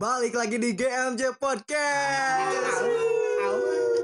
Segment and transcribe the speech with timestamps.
[0.00, 2.88] Balik lagi di GMJ Podcast.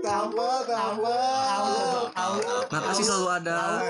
[0.05, 2.13] Tambah, tambah.
[2.69, 3.81] Makasih selalu ada.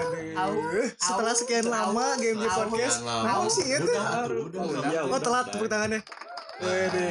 [1.03, 3.91] Setelah sekian lama GMJ Podcast, mau sih itu?
[5.11, 5.99] Oh telat tepuk tangannya.
[6.63, 7.11] Wede.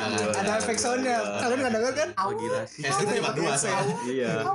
[0.00, 1.20] Ada efek soundnya.
[1.36, 2.08] Kalian nggak denger kan?
[2.24, 2.88] Oh, gila sih.
[2.88, 3.84] Itu cuma dua saya.
[4.08, 4.48] Iya.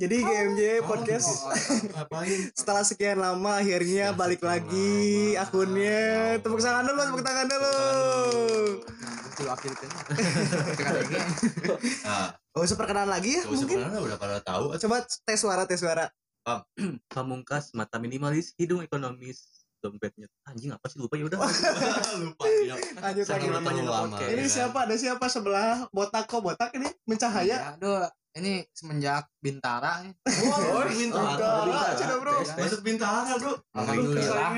[0.00, 1.44] Jadi GMJ Podcast
[1.92, 2.48] Ngapain?
[2.58, 5.44] setelah sekian lama akhirnya Setelah balik lagi lama.
[5.44, 6.00] akunnya.
[6.40, 7.76] Tepuk tangan dulu, tepuk tangan dulu.
[12.08, 13.78] Nah, Oh, usah perkenalan lagi ya gak usah mungkin.
[13.78, 14.64] pernah udah pada tahu.
[14.80, 16.08] Coba tes suara, tes suara.
[17.12, 21.38] Pamungkas mata minimalis, hidung ekonomis, dompetnya anjing apa sih lupa ya udah.
[22.24, 22.74] Lupa dia.
[23.00, 23.46] Lanjut lagi.
[23.52, 23.70] Lama.
[23.70, 24.16] lama.
[24.16, 24.48] Ini ya kan?
[24.48, 24.78] siapa?
[24.88, 27.76] Ada siapa sebelah botak kok botak ini mencahaya?
[27.76, 28.08] Aduh,
[28.38, 30.14] ini semenjak Bintara nih.
[30.46, 31.66] Oh, Bintara.
[31.66, 31.98] Bintara.
[31.98, 32.32] Sudah, bro.
[32.38, 32.62] Tes, tes.
[32.62, 33.52] Masuk bintara, bro.
[33.74, 34.50] Alhamdulillah.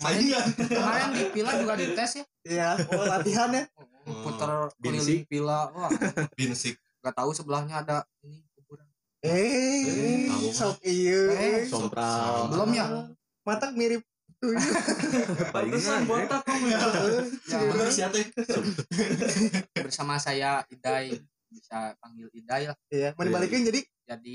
[0.00, 0.46] Saingan.
[0.56, 2.24] Kemarin di Pila juga dites ya.
[2.44, 3.64] Iya, oh latihan ya.
[4.04, 5.24] Puter Binsi.
[5.24, 5.60] keliling Pila.
[5.72, 5.90] Wah,
[6.36, 6.76] Binsik.
[7.04, 8.88] gak tahu sebelahnya ada ini kuburan.
[9.20, 10.48] Eh, tahu.
[10.52, 11.20] sok iya.
[11.36, 12.48] Eh, Sompral.
[12.48, 13.12] Belum ya?
[13.44, 14.00] Matak mirip
[14.40, 14.60] tuyul.
[15.52, 16.08] Palingan.
[16.08, 16.80] botak kamu ya.
[17.48, 18.08] Ya,
[19.76, 21.20] bersama saya Idai.
[21.54, 22.76] Bisa panggil Idai lah.
[22.90, 24.34] Iya, mau dibalikin jadi Jadi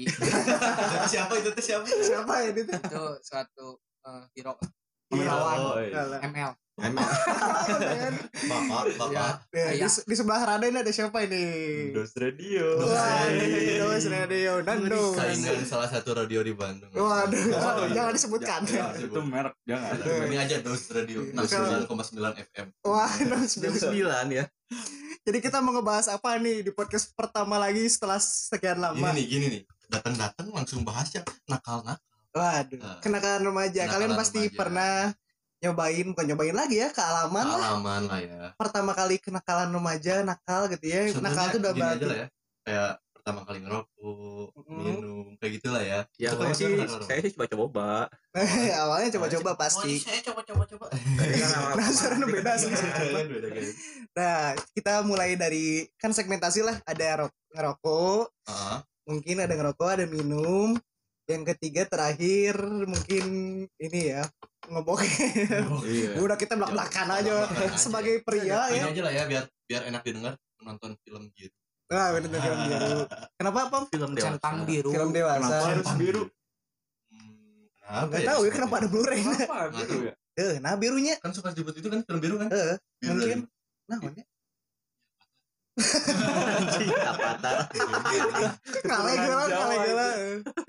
[1.14, 1.86] Siapa itu tuh siapa?
[1.86, 2.62] siapa ya itu?
[2.66, 3.68] itu suatu
[4.08, 4.56] eh, hero
[5.10, 5.58] Pemelawan.
[5.58, 6.22] Oh, iya.
[6.22, 6.54] ML.
[6.80, 7.02] Emang
[8.48, 9.42] bapak, bapak.
[9.52, 9.92] Ya, di, Ayah.
[9.92, 11.44] di sebelah Raden ada siapa ini?
[11.92, 12.80] Dos Radio.
[12.80, 13.28] Wah.
[13.84, 15.12] Dos Radio Nando.
[15.12, 16.94] Saingan salah satu radio di Bandung.
[16.94, 18.62] Waduh, Oh, jangan disebutkan.
[18.64, 18.96] Jangan.
[18.96, 19.92] Itu merek jangan.
[20.30, 22.68] Ini aja Dos Radio 69,9 FM.
[22.88, 23.12] Wah,
[23.50, 24.46] Jam 9 ya.
[25.30, 29.14] Jadi kita mau ngebahas apa nih di podcast pertama lagi setelah sekian lama?
[29.14, 29.62] nih, gini nih.
[29.86, 32.02] Datang-datang langsung bahas yang nakal-nakal.
[32.34, 32.98] Waduh, Nah.
[32.98, 33.86] kenakalan remaja.
[33.86, 34.58] Kalian Kenakalan pasti remaja.
[34.58, 34.94] pernah
[35.62, 37.62] nyobain, bukan nyobain lagi ya, kealaman lah.
[37.62, 38.42] Pengalaman lah ya.
[38.58, 41.02] Pertama kali kenakalan remaja, nakal gitu ya.
[41.14, 42.06] Sebenarnya nakal itu udah gini berarti.
[42.10, 42.28] lah ya.
[42.66, 42.92] Kayak
[43.30, 44.82] pertama kali ngerokok, Mm.
[44.82, 46.00] minum, kayak gitulah ya.
[46.18, 46.66] Ya, kan sih
[47.06, 48.10] saya sih coba-coba.
[48.76, 49.94] Awalnya coba-coba pasti.
[49.96, 50.86] Oh, saya coba-coba coba.
[51.78, 52.74] Penasaran beda sih.
[54.12, 54.42] Nah,
[54.74, 56.82] kita mulai dari kan segmentasi lah.
[56.84, 60.74] Ada ro- ngerokok, Ah, mungkin ada ngerokok, ada minum.
[61.24, 62.58] Yang ketiga terakhir
[62.90, 63.26] mungkin
[63.72, 64.26] ini ya
[64.66, 65.06] ngebok.
[65.86, 66.18] Iya.
[66.18, 67.78] Udah kita belak belakan aja Belak-belakan aja.
[67.78, 68.90] sebagai pria ini ya.
[68.90, 71.54] aja lah ya biar biar enak didengar nonton film gitu.
[71.90, 73.00] Nah, bener bener film biru.
[73.42, 73.84] Kenapa Pam?
[73.90, 74.30] Film dewasa.
[74.32, 74.90] Centang biru.
[74.90, 75.58] Film dewasa.
[75.66, 76.24] harus biru?
[77.10, 79.22] Hmm, kenapa Nggak ya tahu ya kenapa ada Blu-ray.
[79.26, 80.02] Apa Nggak tahu.
[80.06, 80.14] ya?
[80.38, 81.16] Eh, nah birunya.
[81.18, 82.48] Kan suka disebut itu kan film biru kan?
[82.48, 83.40] Eh, Biru mungkin.
[83.90, 84.22] Nah, mana?
[85.80, 87.12] Gila,
[89.50, 90.10] kalah gila.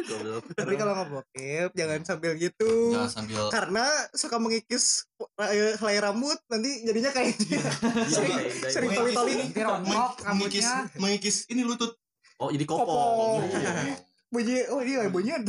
[0.00, 0.42] Goblok.
[0.52, 2.92] Tapi kalau ngebokep jangan sambil gitu.
[2.92, 5.06] Jangan sambil Karena suka mengikis
[5.40, 7.62] eh, helai rambut nanti jadinya kayak dia.
[8.06, 8.98] Sering- Iya, sering iya.
[8.98, 9.34] toli-toli.
[9.52, 10.72] Rontok mengikis rambutnya.
[10.96, 11.92] mengikis ini lutut.
[12.36, 13.44] Oh, jadi Kopong.
[13.46, 13.98] Iya.
[14.30, 15.34] Bunyi, oh iya bunyi.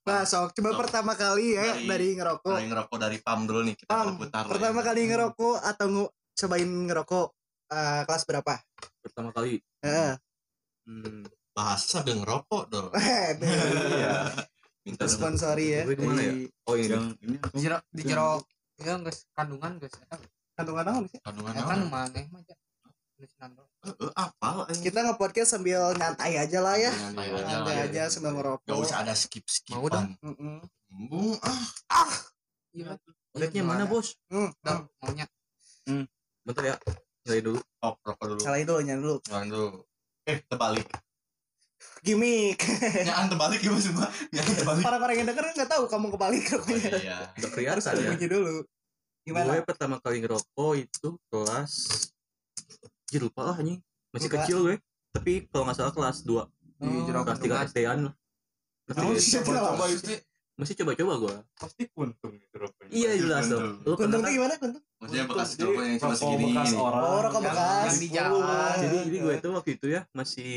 [0.00, 0.80] Nah, sok coba Sok.
[0.80, 2.50] pertama kali ya Dari- dari ngerokok.
[2.50, 4.42] Dari ngerokok dari pam dulu nih kita berputar.
[4.42, 4.84] lah pertama ya.
[4.90, 7.26] kali ngerokok atau nge- cobain ngerokok
[7.70, 8.54] eh, kelas berapa?
[9.00, 9.62] Pertama kali.
[9.82, 10.12] Heeh.
[10.86, 11.22] Hmm.
[11.50, 12.90] bahasa sambil ngerokok dong.
[13.90, 14.32] Iya.
[14.86, 15.82] Minta Sponsori ya.
[15.84, 16.32] Gue ke mana ya?
[16.66, 16.96] Oh, ini.
[17.20, 17.36] ini.
[17.36, 18.40] Di jero di jero
[18.80, 19.92] ya guys kandungan guys.
[20.56, 21.20] Kandungan apa sih?
[21.20, 21.74] kandungan eta apa?
[21.76, 22.40] nu maneh mah.
[23.20, 23.28] Eh,
[23.92, 24.84] eh, apal anjing.
[24.88, 26.88] Kita nge-podcast sambil nyantai aja lah ya.
[26.88, 27.84] Santai aja lah Nyantai ya.
[27.92, 28.64] aja sambil ngerokok.
[28.64, 29.44] Gak usah ada skip
[29.76, 29.84] Mau.
[30.88, 31.60] Bung ah
[32.72, 32.94] Iya.
[33.36, 34.14] Lihatnya mana, Bos?
[34.30, 35.26] Hmm, Dah, maunya.
[36.46, 36.76] Bentar ya.
[37.28, 37.58] Nyari dulu.
[37.84, 38.78] oh, rokok dulu.
[38.78, 39.16] Salah itu nyala dulu.
[39.26, 39.68] Jangan dulu.
[40.24, 40.86] Eh, terbalik.
[42.00, 42.58] Gimik.
[43.08, 44.06] Nyaan terbalik gimana semua?
[44.30, 44.82] Nyaan terbalik.
[44.84, 46.60] Orang-orang yang denger nggak tahu kamu kebalik Oh,
[46.96, 47.18] iya.
[47.34, 48.08] Udah Harus kelihatan ada ya.
[48.08, 48.54] bunyi dulu.
[49.20, 49.48] Gimana?
[49.52, 51.72] Gue pertama kali ngerokok itu kelas
[53.10, 53.80] Anjir lupa lah anjing.
[54.10, 54.36] Masih Lupa.
[54.40, 54.76] kecil gue.
[55.10, 56.46] Tapi kalau nggak salah kelas 2
[56.80, 57.66] Di jero kelas 3 kandungan.
[57.66, 58.14] SD-an lah.
[58.86, 59.62] Kamu Masih, sih tidak
[60.60, 61.34] masih coba-coba gue.
[61.54, 62.90] pasti kuntung itu rokoknya.
[62.90, 63.80] Iya jelas dong.
[63.80, 64.84] Lu Kuntung tuh gimana kuntung?
[65.00, 66.44] Maksudnya bekas Jadi, rokok yang cuma rokok segini.
[66.46, 67.02] bekas orang.
[67.02, 67.82] Oh, rokok bekas.
[67.82, 68.74] yang di jalan.
[68.78, 70.52] Jadi jadi gue tuh waktu itu ya masih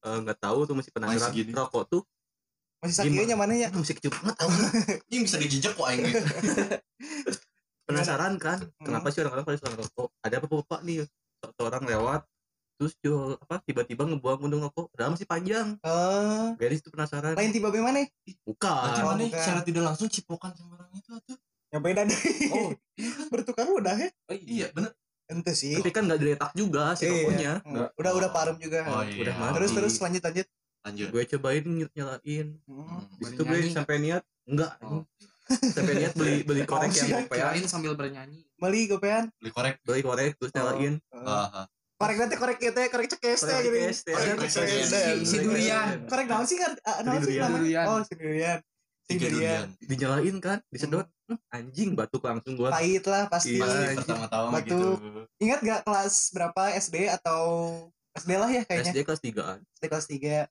[0.00, 2.02] eh, nggak tahu tuh masih penasaran rokok tuh
[2.80, 3.68] masih sakitnya mana ya?
[3.68, 4.48] masih kecil banget tau
[5.10, 6.08] Ini bisa dijejak kok aing.
[7.84, 8.86] penasaran kan Hmm.
[8.86, 10.96] kenapa sih orang-orang pada suka ngerokok ada apa bapak nih
[11.52, 12.20] seorang lewat
[12.80, 17.52] terus jual apa tiba-tiba ngebuang gunung rokok padahal masih panjang Oh, gadis tuh penasaran lain
[17.52, 18.08] tiba bagaimana?
[18.40, 19.36] bukan Berarti mana bukan.
[19.36, 21.36] secara tidak langsung cipokan sama orang itu tuh.
[21.68, 22.18] Ya beda deh.
[22.50, 22.72] Oh,
[23.30, 24.08] Bertukar udah ya?
[24.32, 24.96] iya bener.
[25.28, 25.76] Ente sih.
[25.76, 27.12] tapi kan nggak diletak juga si Iya.
[27.14, 28.82] rokoknya Hmm, Udah udah parum juga.
[28.88, 29.22] Oh iya.
[29.22, 29.54] Udah mati.
[29.54, 30.46] Terus terus lanjut lanjut.
[30.80, 31.08] Lanjut.
[31.12, 32.80] gue cobain nyet- nyalain Hmm.
[32.80, 33.04] Hmm.
[33.12, 35.04] di situ gue sampai niat enggak Oh.
[35.68, 37.12] sampai niat beli beli korek Oh, yang sih.
[37.12, 38.40] gopean sambil bernyanyi.
[38.56, 41.66] beli gopean beli korek beli korek terus nyalain Eh, ah ah.
[42.00, 43.64] Korek nanti korek kita korek cekes teh Korek
[44.40, 44.56] gitu.
[44.56, 44.88] Cekes.
[44.88, 45.04] teh.
[45.20, 46.08] Si- durian.
[46.08, 47.80] korek naon sih kan Ah, naon sih namanya.
[47.86, 48.58] Oh si durian.
[49.04, 49.68] Si tiga durian.
[49.78, 51.04] Dinyalain kan disedot.
[51.28, 52.72] Hmm, anjing batuk langsung gua.
[52.72, 53.54] Pahit lah pasti.
[53.54, 53.94] Iya.
[53.94, 54.64] pertama-tama Batu.
[54.64, 54.88] gitu.
[55.38, 56.62] Ingat gak kelas berapa?
[56.74, 57.42] SD atau
[58.10, 58.90] SD lah ya kayaknya.
[58.90, 60.50] SD kelas 3an SD kelas 3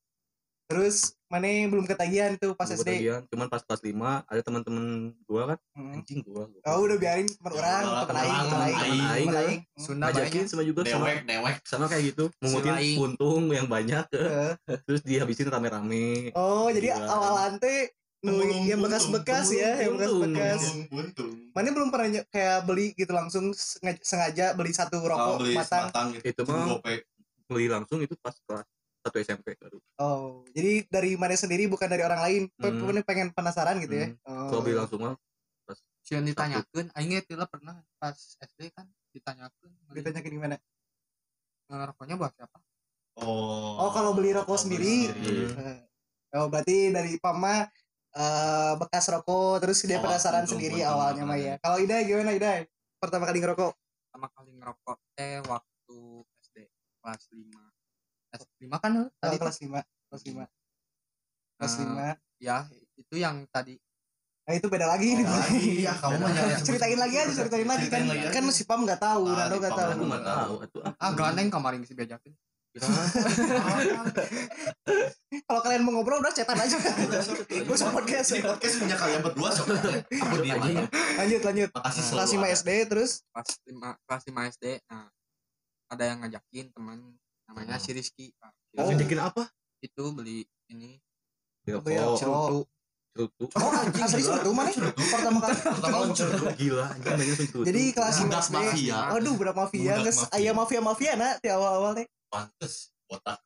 [0.69, 3.89] terus mana belum ketagihan tuh pas SD cuman pas kelas 5
[4.29, 5.59] ada teman-teman gua kan.
[5.73, 5.97] Hmm.
[5.97, 9.27] anjing gua oh udah biarin teman orang teman aing orang, teman aing temen aing.
[9.29, 10.45] teman aing Sunda banyak.
[10.45, 11.05] sama juga sama.
[11.09, 11.17] dewek.
[11.25, 12.25] Dewek sama kayak gitu.
[12.43, 14.05] Mengutin puntung yang banyak.
[14.13, 14.53] Eh,
[14.85, 16.35] terus dihabisin rame-rame.
[16.37, 17.07] Oh jadi Gila.
[17.07, 17.53] awalan
[18.19, 20.75] Pemulung yang bekas-bekas ya yang bekas-bekas.
[21.55, 23.55] mana belum pernah kayak beli gitu langsung
[24.03, 25.87] sengaja, beli satu rokok matang.
[25.87, 26.83] matang gitu itu mah
[27.47, 28.67] beli langsung itu pas kelas
[28.99, 32.91] satu SMP baru oh jadi dari mana sendiri bukan dari orang lain Hmm.
[32.91, 34.49] pe- pengen penasaran gitu ya oh.
[34.51, 35.15] kalau beli langsung mah
[35.99, 39.69] Sian ditanyakan, aing ge tila pernah pas SD kan ditanyakan.
[39.93, 40.57] ditanya ke gimana
[41.69, 42.57] ngerokoknya buat siapa?
[43.21, 45.13] oh Oh, kalau beli rokok sendiri.
[45.13, 45.85] beli Eh,
[46.33, 47.61] oh berarti dari Pama
[48.09, 51.53] eh, bekas rokok terus dia Awal, penasaran untung, sendiri awalnya mah ya.
[51.61, 52.65] Kalau Ida gimana Ida?
[52.97, 53.71] Pertama kali ngerokok?
[54.09, 55.97] Pertama kali ngerokok teh waktu
[56.41, 56.55] SD
[57.05, 57.53] kelas 5.
[58.29, 59.81] Kelas 5 kan lu Oh, tadi kelas 5.
[60.07, 60.45] Kelas 5.
[61.55, 62.13] Kelas Eh, 5.
[62.39, 62.57] ya
[62.95, 63.75] itu yang tadi
[64.43, 65.21] Nah, itu beda lagi nih.
[65.21, 68.01] lagi ya kamu mah jangan ceritain lagi aja, ceritain lagi kan.
[68.03, 68.33] Lagi.
[68.33, 69.91] Kan si Pam nggak tahu, Ah, Nando di nggak Pam tahu.
[69.93, 70.53] aku nggak tahu
[70.97, 72.33] ah gandeng kemarin sih bejakin.
[75.41, 76.77] Kalau kalian mau ngobrol udah cetan aja.
[77.45, 78.29] Gue usah podcast.
[78.31, 80.85] Ini podcast punya kalian berdua sok aku diam aja
[81.17, 81.69] Lanjut lanjut.
[81.71, 82.53] makasih Kelas selalu 5 ada.
[82.55, 84.65] SD terus Kelas 5 kelas 5 SD.
[84.85, 85.05] Nah,
[85.87, 86.97] ada yang ngajakin teman
[87.49, 87.83] namanya Hmm.
[87.83, 88.25] si Rizky.
[88.77, 88.85] Oh.
[88.87, 89.49] Bikin apa
[89.81, 90.37] itu beli
[90.69, 91.01] ini
[91.65, 92.17] Beli oh rokok.
[92.17, 92.59] cerutu
[93.51, 94.69] Oh, asli itu mana?
[94.95, 95.57] Pertama kali.
[95.59, 98.53] pertama kali gila anjing cerutu Jadi kelas 5 budak SD.
[98.55, 99.81] mafia Aduh, berapa mafia?
[99.91, 100.35] Budak Guys, mafia.
[100.37, 102.07] ayah mafia mafia nak di awal-awal teh.
[102.29, 103.41] pantes botak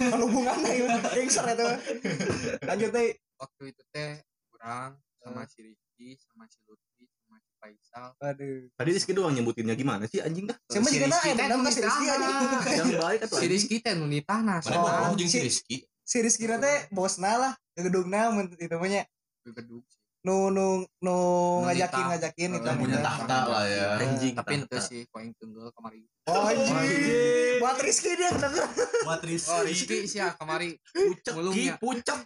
[0.00, 1.66] Kalau hubungannya itu gangster itu.
[2.70, 3.08] Lanjut teh.
[3.34, 4.12] waktu itu teh
[4.48, 6.93] kurang sama si Rizky sama si Lutfi
[7.64, 8.12] Faisal.
[8.20, 8.68] Aduh.
[8.76, 9.72] tadi Rizky doang nyebutinnya.
[9.72, 10.56] Gimana sih anjing dah?
[10.68, 12.26] Siapa Si juga nak Rizky teh dendam nu kasih Rizky aja.
[12.28, 12.58] nitahna.
[12.84, 15.76] yang baik atau si Rizky teh nu nitahna mana Oh, mau jeung si Rizky?
[16.04, 17.52] Si Rizky teh bosna lah.
[17.72, 19.08] Ke gedungna mun itu punya
[19.40, 19.80] ke gedung
[20.24, 21.16] nu nu nu
[21.68, 23.88] ngajakin ngajakin itu yang punya tahta lah ya.
[24.00, 26.04] Anjing tapi itu sih poin tunggal kemari.
[26.28, 27.60] Oh anjing.
[27.60, 28.64] Buat Rizky dia kedenger.
[29.04, 29.52] buat Rizky.
[29.52, 30.80] Oh Rizky sih ya kemari.
[30.92, 32.20] Pucek ki mulungnya pucek.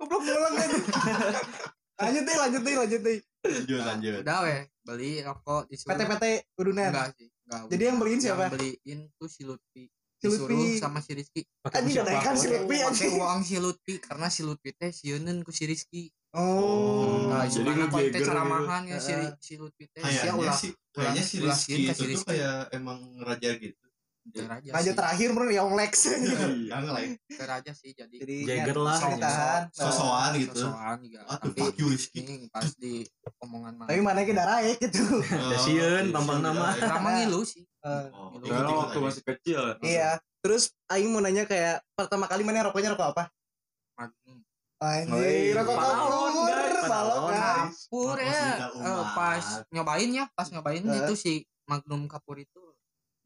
[0.00, 0.76] Goblok ngulang aja.
[1.98, 3.18] Lanjut deh, lanjut deh, lanjut deh.
[3.42, 4.12] lanjut lanjut.
[4.22, 6.24] Udah weh beli rokok disuruh PT-PT
[6.56, 6.90] udunan.
[6.94, 7.60] enggak sih enggak.
[7.74, 8.42] Jadi yang beliin siapa?
[8.46, 9.84] yang beliin tuh si Lutfi.
[10.18, 10.78] Si Lutfi.
[10.78, 11.42] sama si Rizky.
[11.42, 12.06] Siapa?
[12.06, 15.66] ada ikan si Lutfi pakai uang si Lutfi karena si Lutfi teh sieuneun ku si
[15.66, 16.14] Rizky.
[16.28, 17.32] Oh.
[17.32, 19.12] nah jadi lu jeger caramahan ya si
[19.42, 20.02] si Lutfi teh?
[20.04, 23.87] Kayaknya sih kayaknya si Rizky itu si tuh kayak emang raja gitu
[24.30, 24.96] raja Raja sih.
[24.96, 25.92] terakhir bro yang Lex.
[26.72, 28.96] yang lain raja sih jadi Jadi Jagger ya, lah.
[28.96, 29.62] sok tahan.
[29.70, 30.58] sosokan gitu.
[30.58, 31.18] Sosokan juga.
[31.24, 32.16] Aduh tapi fuck you Rizky.
[32.18, 32.92] ini pas di
[33.38, 35.04] omongan mah Tapi mana ke darah ya gitu.
[35.24, 36.74] Ya, sieun, pampang nama.
[36.74, 37.62] Rama ngilu sih.
[37.62, 38.36] Eh, Oh,
[38.82, 39.60] waktu masih kecil.
[39.80, 40.18] Iya.
[40.38, 43.24] Terus Aing mau nanya kayak pertama kali mana rokoknya rokok apa?
[43.94, 44.38] Magnum.
[44.78, 46.30] Anjir, rokok kapur,
[46.86, 48.70] balon kapur ya.
[48.70, 50.98] Eh, pas nyobain ya pas nyobain Eh.
[51.00, 51.32] itu si
[51.66, 52.67] Magnum kapur itu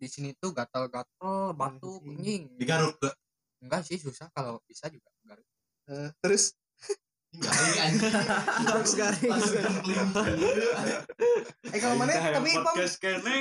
[0.02, 2.18] di sini tuh gatal-gatal batuk Anjing.
[2.18, 3.14] anjing digaruk gak
[3.62, 5.46] enggak sih susah kalau bisa juga garuk
[5.84, 6.54] Eh, Terus
[7.32, 8.02] enggak anjing
[8.92, 9.30] garing.
[9.30, 9.98] langsung kempling
[11.64, 12.50] Eh kalau mana tapi
[12.98, 13.36] kene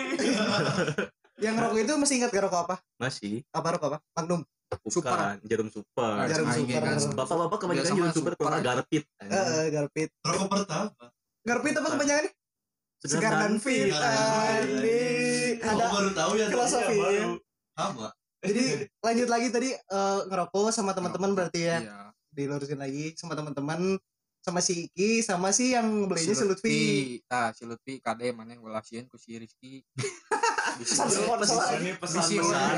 [1.43, 2.75] yang rokok itu masih ingat gak rokok apa?
[2.95, 3.97] masih Apa rokok apa?
[4.13, 4.41] Magnum.
[4.71, 6.79] bukan jarum super Jarum Aing super.
[6.79, 8.67] kan bapak-bapak kebanyakan jarum super super kalau aja.
[8.71, 10.09] garpit Eh, eh, Garpit.
[10.21, 11.05] rokok pertama
[11.41, 12.31] Garpit apa kepanjangannya?
[13.01, 13.89] Segar dan fit.
[13.89, 14.61] Segar
[15.59, 16.95] Ah, ada baru tahu ya filosofi.
[16.95, 17.31] ya, baru.
[17.75, 18.07] sama
[18.41, 18.63] Jadi
[19.05, 21.77] lanjut lagi tadi eh, ngerokok sama teman-teman berarti ya.
[21.81, 21.99] iya
[22.31, 23.99] Dilurusin lagi sama teman-teman
[24.41, 26.79] sama si Iki sama si yang belinya si Lutfi.
[27.29, 29.85] nah si Lutfi kade mana yang ulasieun ku si Rizky
[30.73, 31.79] Pesan dulu, pesan.
[31.79, 32.23] ini pesan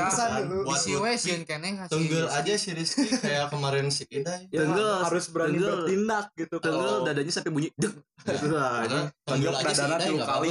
[0.00, 0.60] pesan dulu.
[0.62, 4.42] Buat Bisi we sieun keneh ka si Tunggul aja si Rizky kayak kemarin si Ida
[4.48, 7.02] Ya, enggak, harus berani bertindak gitu Tenggel Oh.
[7.02, 8.84] dadanya sampai bunyi deg gitu lah
[9.22, 10.50] tunggul aja si dadaran dua kali.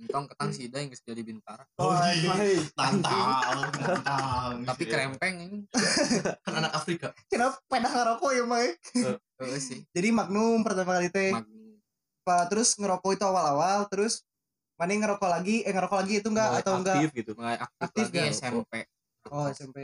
[0.00, 2.32] Entong ketang si Ida yang jadi bintara Oh, iya.
[2.36, 2.62] iya.
[2.72, 3.28] tantang
[3.70, 4.92] tantang tapi Gitu ya.
[4.92, 5.58] krempeng ini
[6.40, 8.68] kan anak Afrika Kenapa pedah ngerokok ya, Mai?
[9.38, 11.32] Heeh sih Jadi Magnum pertama kali teh.
[12.46, 14.22] Terus ngerokok itu awal-awal terus
[14.80, 17.84] mana ngerokok lagi eh ngerokok lagi itu enggak Mulai atau enggak aktif gitu mulai aktif,
[17.84, 18.32] Aktif lagi gak?
[18.32, 18.72] SMP
[19.28, 19.78] oh SMP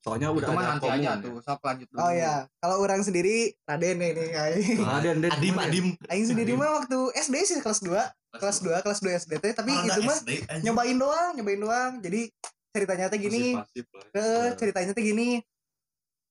[0.00, 1.32] soalnya udah Itu mah ada nanti aja komun, tuh.
[1.44, 1.98] Sok lanjut dulu.
[2.00, 4.28] Oh ya, kalau orang sendiri Raden nih nih.
[4.32, 4.78] Aing.
[4.80, 4.96] ya.
[5.04, 5.86] Dan, dan, Adim Adim.
[6.08, 7.92] Aing sendiri mah waktu SD sih kelas 2,
[8.40, 10.18] kelas 2, kelas 2 SD teh, tapi itu mah
[10.64, 11.92] nyobain doang, nyobain doang.
[12.00, 12.32] Jadi
[12.72, 13.66] ceritanya teh gini, lah.
[14.16, 15.44] eh ceritanya teh gini.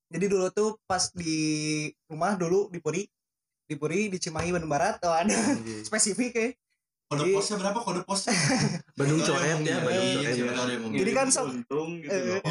[0.09, 3.05] Jadi dulu tuh pas di rumah dulu di Puri,
[3.69, 5.29] di Puri di Cimahi Bandung Barat, oh ada
[5.87, 6.49] spesifik ya.
[7.09, 8.29] Kode Jadi- posnya berapa kode posnya?
[8.99, 10.73] Bandung coret ya Bandung Iya, coret iya, ya.
[10.77, 10.91] emang.
[10.93, 12.41] Jadi kan untung gitu eh.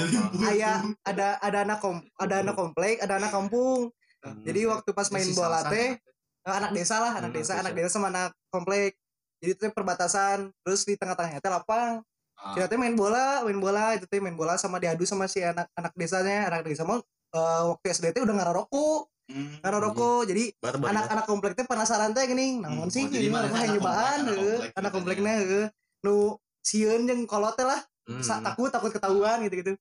[0.50, 3.94] Ayah ada ada anak kom, ada anak komplek, ada anak kampung.
[4.18, 4.42] Hmm.
[4.42, 7.90] Jadi waktu pas main bola teh eh, anak desa lah, anak Hmm, desa, anak desa
[7.94, 8.98] sama anak komplek.
[9.38, 12.02] Jadi itu perbatasan, terus di tengah-tengahnya teh lapang.
[12.34, 12.54] Ah.
[12.58, 15.70] Kita teh main bola, main bola, itu teh main bola sama diadu sama si anak
[15.78, 16.98] anak desanya, anak desa mau
[17.30, 19.60] eh, waktu SD teh udah ngarokok, Hmm.
[19.60, 20.24] ngarokok.
[20.24, 20.92] Jadi Barbar ya.
[20.96, 24.18] anak-anak komplek teh penasaran teh gini, namun Hmm, sih oh, jadi ini mah anak nyobaan
[24.24, 25.66] komplek, anak gitu kompleknya heueuh.
[26.00, 26.16] Nu
[26.64, 28.24] sieun jeung kolot teh lah, Hmm.
[28.24, 29.76] takut takut ketahuan gitu-gitu.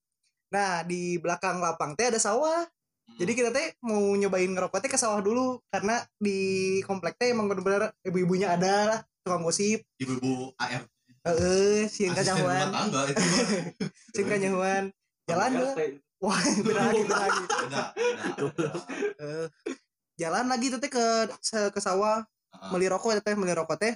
[0.52, 2.68] Nah, di belakang lapang teh ada sawah.
[3.08, 3.16] Hmm.
[3.16, 6.38] Jadi kita teh mau nyobain ngerokok teh ke sawah dulu karena di
[6.84, 9.80] komplek teh emang bener-bener ibu-ibunya ada lah tukang gosip.
[9.96, 10.84] ibu-ibu AR
[11.28, 12.66] Heeh, sieun rumah kanyahuan,
[14.14, 14.84] sieun kanyahuan.
[15.28, 15.50] Jalan.
[15.60, 15.80] RT.
[16.18, 17.42] Wah, beda lagi, beda lagi.
[17.46, 17.82] Beda,
[18.50, 18.70] beda.
[19.18, 19.46] Eh,
[20.16, 21.04] jalan lagi tuh teh ke
[21.70, 22.72] ke sawah Ah.
[22.72, 23.94] beli rokok teh beli rokok teh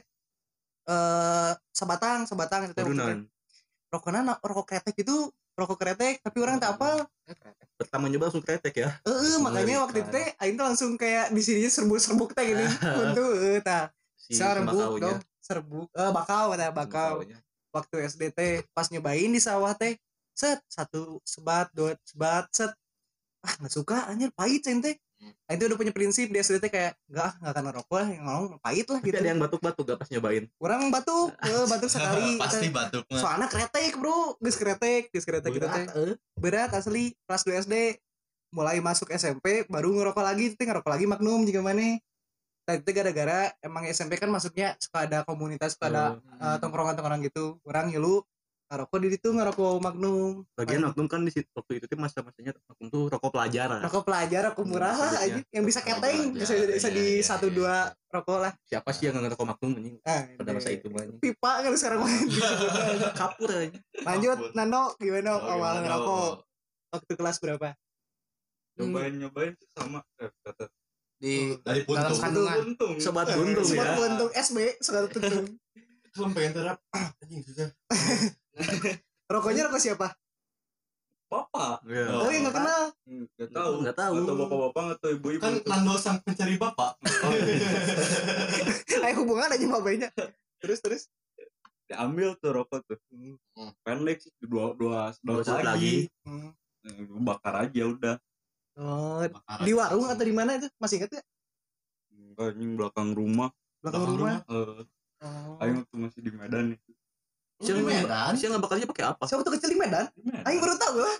[0.84, 5.14] eh sebatang sebatang itu teh na- rokok kretek itu
[5.52, 7.08] rokok kretek tapi orang tak apa.
[7.74, 8.90] Pertama nyoba langsung kretek ya.
[9.02, 9.82] eh makanya Mengerikan.
[9.82, 12.62] waktu itu teh aing tuh langsung kayak di sini serbuk-serbuk teh gini
[13.02, 17.26] untuk eh tah Si serbuk dong serbuk eh bakau tah bakau
[17.72, 19.98] waktu SD teh pas nyobain di sawah teh
[20.34, 22.72] set satu sebat dua sebat set.
[23.42, 25.30] Ah nggak suka anjir pahit cen teh Hmm.
[25.46, 28.08] Aing tuh udah punya prinsip di SD teh kayak enggak ah, nggak akan ngerokok lah
[28.10, 29.16] yang ngomong pahit lah Tapi gitu.
[29.22, 30.44] ada yang batuk-batuk gak pas nyobain?
[30.58, 32.28] orang batuk eh, batuk sekali.
[32.42, 33.20] Pasti batuk mah.
[33.22, 34.34] soalnya kretek bro.
[34.42, 35.86] Geus kretek geus kretek gitu teh
[36.34, 37.14] Berat, asli.
[37.22, 37.74] Kelas 2 SD
[38.50, 40.58] mulai masuk SMP baru ngerokok lagi.
[40.58, 42.02] Itu ngerokok lagi Magnum juga mana.
[42.66, 47.62] Tadi itu gara-gara emang SMP kan masuknya suka ada komunitas suka ada eh, tongkrongan-tongkrongan gitu.
[47.62, 48.26] Orang ngilu
[48.72, 52.88] ngerokok di situ ngerokok Magnum Lagian Magnum kan di situ waktu itu tuh masa-masanya Magnum
[52.88, 53.80] tuh rokok pelajaran.
[53.80, 57.46] rokok pelajar rokok murah lah aja yang bisa keteng bisa bisa iya, di iya, satu
[57.46, 58.08] iya, dua iya.
[58.10, 59.96] rokok lah Siapa sih yang nggak ngerokok Magnum anjing?
[60.02, 61.20] ah, Pada masa itu mah anjing.
[61.20, 62.00] pipa kan sekarang
[63.20, 63.76] Kapur aja.
[64.02, 64.38] lanjut.
[64.52, 66.28] Nano gimana Oh, awal gimana, ngerokok
[66.90, 67.68] waktu kelas berapa
[68.74, 70.64] nyobain nyobain sama eh, kata
[71.14, 72.18] Di Dari dalam puntung.
[72.18, 72.56] kandungan.
[72.66, 73.94] untung Sobat buntung Sobat ya.
[73.94, 75.44] buntung SB suka tuntung
[76.12, 76.78] Gua pengen terap.
[77.22, 77.68] Anjing susah.
[79.32, 80.08] rokoknya rokok siapa
[81.24, 82.04] bapak Iya.
[82.12, 84.12] oh yang nggak kenal Hmm, nggak tahu Nggak tahu.
[84.14, 85.54] atau bapak-bapak atau ibu-ibu Kan.
[85.64, 87.00] Nando sang pencari bapak.
[88.92, 90.10] Kayak hubungan aja bayinya.
[90.60, 91.02] Terus terus.
[91.88, 93.72] diambil tuh rokok tuh Hmm.
[93.80, 95.94] pendek sih dua dua Dua lagi, lagi.
[96.24, 96.52] Hmm.
[97.20, 98.16] Bakar aja udah
[98.72, 99.20] Oh,
[99.60, 100.68] di warung atau di mana itu?
[100.76, 101.22] Masih ingat ya?
[102.08, 104.40] Enggak, anjing belakang rumah Belakang Belakang rumah.
[104.48, 104.80] eh
[105.22, 105.54] Oh.
[105.58, 106.90] aing waktu masih di Medan itu
[107.58, 108.32] Siang Di nggak Medan.
[108.34, 109.22] siang nggak bakarnya pakai apa?
[109.22, 110.10] Saya waktu kecil di Medan.
[110.16, 111.14] Medan Aing baru tahu lah.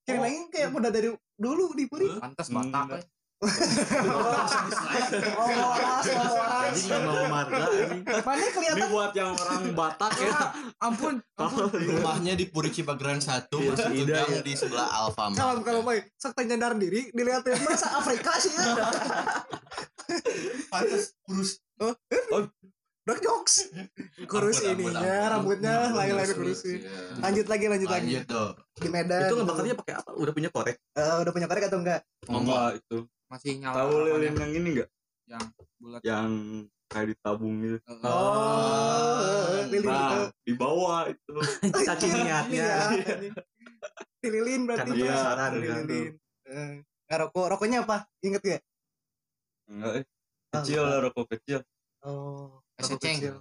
[0.00, 0.22] Kira Oh.
[0.22, 2.06] aing kayak udah dari dulu di Puri.
[2.14, 2.84] pantas Hmm, Batak.
[2.86, 2.98] enggak.
[2.98, 3.06] eh.
[3.42, 4.22] Oh,
[5.42, 7.26] oh.
[8.22, 11.66] Mana ini kelihatan buat yang orang Batak ya Ampun, ampun.
[11.90, 14.40] Rumahnya di Puri Cibageran 1, Iya, masuk si Ida, gang ya.
[14.40, 15.34] di sebelah Alfamart.
[15.34, 15.94] kalau kalau mau
[16.30, 18.62] tanya nyadar diri dilihatin masa Afrika sih ya.
[20.70, 21.58] Pantas kurus.
[23.02, 23.66] Dok jokes.
[24.24, 25.30] Kurus Ampun, ampun, ininya, ampun.
[25.32, 26.58] rambutnya lain-lain kurus, kurus.
[26.62, 26.76] sih.
[26.78, 27.18] iya.
[27.18, 28.06] Lanjut lagi, lanjut lagi.
[28.08, 28.52] Lanjut dong.
[28.72, 29.20] Di Medan.
[29.20, 30.10] Itu nggak bakarnya pakai apa?
[30.14, 30.76] Udah punya korek.
[30.92, 32.00] Eh, udah punya korek atau enggak?
[32.24, 33.74] enggak itu Masih nyala.
[33.76, 34.88] tahu lilin yang ini enggak
[35.24, 35.44] yang
[35.76, 36.00] bulat.
[36.02, 36.28] yang
[36.86, 39.90] kayak ditabung gitu Eh, Oh, lilin itu.
[39.90, 41.34] nah di bawah itu
[41.88, 42.68] Saking niatnya.
[42.94, 43.30] Iya.
[44.22, 44.90] Lilin berarti.
[44.94, 45.82] Penasaran kan.
[45.82, 46.06] Lilin.
[46.46, 46.72] Eh,
[47.10, 47.46] nggak rokok.
[47.50, 48.06] Rokoknya apa?
[48.22, 48.62] Ingat gak?
[49.64, 50.04] enggak eh
[50.52, 51.66] kecil lah rokok kecil
[52.02, 53.18] Oh, Es rokok ceng.
[53.22, 53.36] kecil.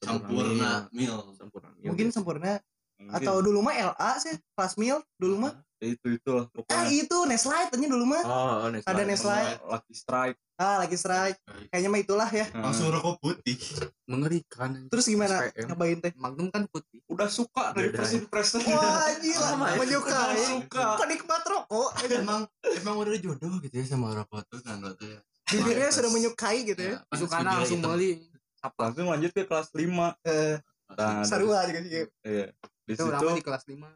[0.00, 1.16] Sampurna Mil.
[1.36, 1.68] Sempurna.
[1.84, 2.52] Mungkin sempurna
[2.96, 3.12] Mungkin.
[3.20, 5.52] atau dulu mah LA sih, kelas mil dulu mah.
[5.76, 8.22] Ya, itu itulah Ah, pokoknya itu Neslight tanya dulu mah.
[8.24, 8.88] Oh, oh Nestle.
[8.88, 9.60] Ada Neslight.
[9.68, 11.36] Lucky Strike Ah, lagi strike.
[11.68, 12.48] Kayaknya mah itulah ya.
[12.56, 13.60] Langsung rokok putih.
[14.08, 14.88] Mengerikan.
[14.88, 15.52] Terus gimana?
[15.52, 16.16] Ngapain teh?
[16.16, 17.04] Magnum kan putih.
[17.12, 18.20] udah suka dari first ya.
[18.24, 19.76] impression Wah, gila, ya?
[19.76, 20.40] menyukai.
[20.48, 21.88] suka Penikmat rokok.
[22.24, 25.20] emang emang udah jodoh gitu ya sama rokok tuh kan tuh ya.
[25.52, 27.04] Bibirnya sudah menyukai gitu ya.
[27.04, 28.35] Itu karena bibirnya langsung hitam.
[28.58, 28.78] Beli.
[28.78, 30.56] langsung lanjut ke kelas 5 Eh,
[30.90, 32.04] nah, sarua juga sih.
[32.22, 32.46] iya
[32.82, 33.88] di Itu situ lama di kelas 5.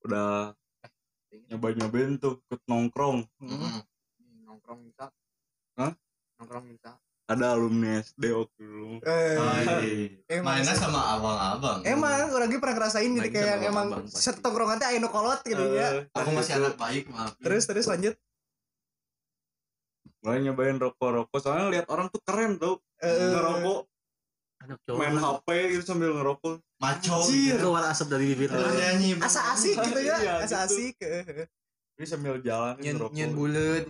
[0.00, 0.52] udah
[1.46, 3.50] nyobain nyobain tuh ikut nongkrong Hmm.
[3.50, 3.74] Mm-mm.
[4.44, 5.10] Nongkrong bisa.
[5.74, 5.92] Hah?
[6.36, 6.94] Nongkrong bisa.
[7.24, 9.40] ada alumni SD waktu dulu Eh,
[10.28, 11.80] emang Mainnya sama abang-abang.
[11.82, 14.20] Emang orang gue pernah ngerasain jadi Main kayak emang abang pasti.
[14.22, 16.04] satu tongkrongan teh aya nu kolot gitu ya.
[16.04, 17.32] Eh, Aku masih anak baik, maaf.
[17.38, 18.12] Terus terus lanjut.
[20.24, 23.78] Mulai nyobain rokok-rokok soalnya lihat orang tuh keren tau Eh, ngerokok
[24.64, 27.16] anak cowok main HP gitu sambil ngerokok maco.
[27.20, 29.10] Anjir, keluar asap dari bibir Terus nyanyi.
[29.20, 30.72] asa asik gitu ya, Iya, asa gitu.
[30.72, 30.94] asik.
[31.94, 33.84] jadi sambil jalan nyen ngerokok nyen bulet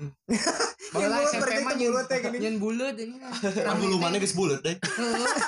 [0.92, 2.36] Baheula bulet berarti nyen bulet teh gini.
[2.42, 3.14] nyen bulet ini.
[3.54, 4.74] Kan bulu mana geus bulet deh.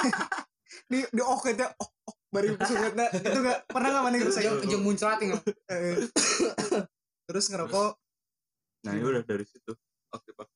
[0.90, 4.16] Di di oh teh oh oh bari sungatna itu enggak pernah enggak mana?
[4.22, 5.42] Jeung jeung muncrat tinggal.
[7.26, 7.90] Terus ngerokok
[8.86, 9.74] nah ya udah dari situ
[10.14, 10.55] aktif-aktif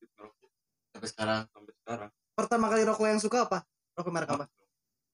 [1.01, 1.41] Sampai sekarang.
[1.49, 3.61] sampai sekarang pertama kali rokok yang suka apa?
[3.93, 4.45] Rokok merek apa?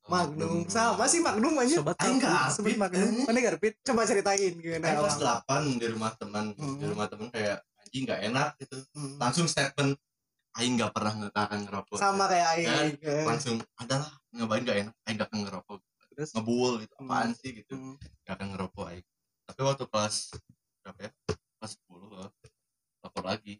[0.07, 0.63] Magnum.
[0.71, 1.83] Sama sih Magnum aja.
[1.83, 2.23] sobat Aing
[2.55, 3.27] Sebut Magnum.
[3.27, 3.75] Mana garpit?
[3.83, 5.43] Coba ceritain gimana Aing kelas awal.
[5.75, 6.45] 8 di rumah teman.
[6.55, 6.79] Hmm.
[6.79, 8.77] Di rumah teman kayak anjing nggak enak gitu.
[8.95, 9.19] Hmm.
[9.19, 9.99] Langsung statement
[10.55, 11.97] Aing nggak pernah nggak akan ngerokok.
[11.99, 12.67] Sama kayak aing.
[12.71, 12.87] Kan?
[13.03, 13.25] Eh.
[13.27, 14.95] Langsung adalah nyobain nggak enak.
[15.03, 15.79] Aing nggak akan ngerokok.
[16.15, 16.93] Terus Ngebul gitu.
[16.95, 17.07] Hmm.
[17.11, 17.73] Apaan sih gitu.
[17.75, 17.95] Hmm.
[18.23, 19.07] Nggak akan ngerokok Aing.
[19.47, 20.15] Tapi waktu kelas
[20.87, 21.11] berapa ya?
[21.59, 22.31] Kelas 10 lah.
[23.03, 23.59] Lapor lagi.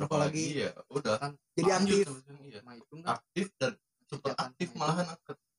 [0.00, 0.44] Rokok lagi.
[0.56, 1.16] Iya, udah.
[1.52, 2.06] Jadi Lanjut aktif.
[2.48, 2.60] Iya.
[2.64, 3.10] Enggak.
[3.20, 3.72] Aktif dan
[4.08, 5.06] super aktif malahan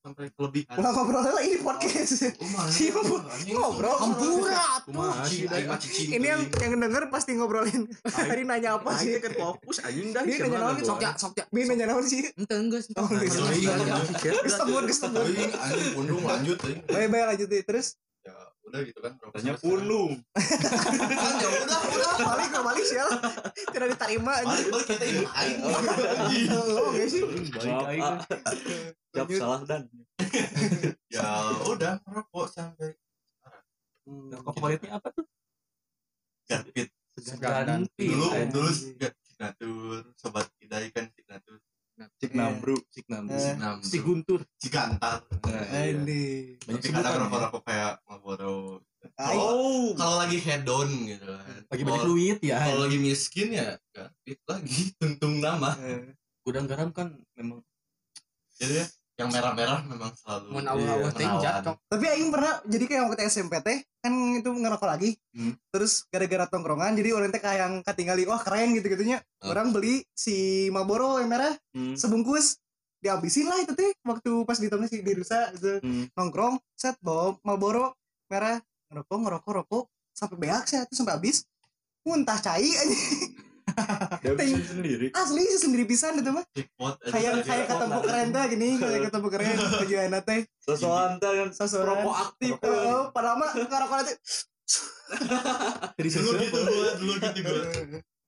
[0.02, 0.76] sampai kelebihan.
[0.82, 2.34] Ulah ngobrol lah ini podcast.
[2.42, 2.66] Oh?
[2.74, 3.16] Iya, Bu.
[3.22, 3.54] Anjing.
[3.54, 3.98] Ngobrol.
[5.30, 7.86] Sih, cicing Ini yang yang denger pasti ngobrolin.
[8.34, 9.22] Tadi nanya apa sih?
[9.22, 10.26] Kan fokus anjing dah.
[10.26, 11.46] Dia nanya naon, Sok ya, sok ya.
[11.54, 12.26] Bin nanya naon sih?
[12.34, 12.90] Ente geus.
[12.98, 13.38] Oh, geus.
[14.26, 15.22] Geus tembun, geus tembun.
[15.30, 16.58] Teuing, anjing pundung lanjut.
[16.90, 18.11] Baik baik lanjut terus Ya
[18.72, 19.14] udah gitu kan.
[19.36, 19.72] tanya Kan
[21.44, 22.12] ya udah, udah.
[22.24, 22.98] balik ke balik sih
[23.76, 24.34] tidak diterima.
[24.48, 25.60] Balik balik kita ini aing.
[26.56, 27.22] Oh oke sih.
[27.68, 28.18] maaf ah.
[29.12, 29.40] siap Lanjut.
[29.44, 29.84] salah dan
[31.12, 31.28] Ya
[31.68, 32.96] udah merokok sampai
[34.08, 35.28] Rokok favoritnya apa tuh?
[36.48, 36.90] garpit.
[37.20, 37.88] Segan.
[37.96, 41.60] Dulu dulu signatur, sobat kidai kan signatur.
[42.18, 43.30] Cik nabru Sik Nam.
[43.30, 43.38] Eh.
[43.38, 43.78] Signam.
[43.82, 44.42] Si Guntur.
[44.58, 45.22] Cigantar.
[45.72, 46.56] Ini.
[46.64, 47.22] Banyak Tapi kadang ya.
[47.24, 48.82] rokok-rokok kayak Marlboro.
[49.18, 51.62] Oh Kalau lagi head on gitu kan.
[51.68, 52.58] Lagi banyak Kalau- duit ya.
[52.60, 55.74] Kalau lagi miskin ya garpit lagi tuntung nama.
[55.80, 57.62] eh, Gudang garam kan memang
[58.56, 58.86] Jadi ya,
[59.22, 60.66] yang merah-merah memang selalu Mun
[61.14, 61.76] teh jatuh.
[61.86, 65.14] tapi aing pernah jadi kayak waktu SMP teh kan itu ngerokok lagi.
[65.38, 65.54] Hmm.
[65.70, 69.22] Terus gara-gara tongkrongan jadi orang teh kayak yang ketinggali wah keren gitu-gitunya.
[69.46, 69.54] Oh.
[69.54, 71.94] Orang beli si Marlboro yang merah Hmm.
[71.94, 72.58] sebungkus
[73.02, 76.06] dihabisin lah itu teh waktu pas di si di rusa gitu Hmm.
[76.14, 77.98] nongkrong set bawa Marlboro
[78.30, 81.48] merah ngerokok ngerokok rokok sampai beak saya tuh sampai habis
[82.02, 82.98] muntah cai aja
[84.22, 85.08] dia bisa sendiri.
[85.12, 87.44] asli sih sendiri pisan itu mah aja kayak aja.
[87.46, 89.56] kayak ketemu keren teh gini kayak ketemu keren.
[89.86, 90.42] Tujuan teh.
[90.62, 91.86] Sesuatu kan Sesuatu.
[91.88, 94.14] rokok aktif oh padahal mah ngerokok nanti
[96.00, 96.44] jadi dulu sesuatu.
[96.48, 97.64] gitu gua dulu gitu gua.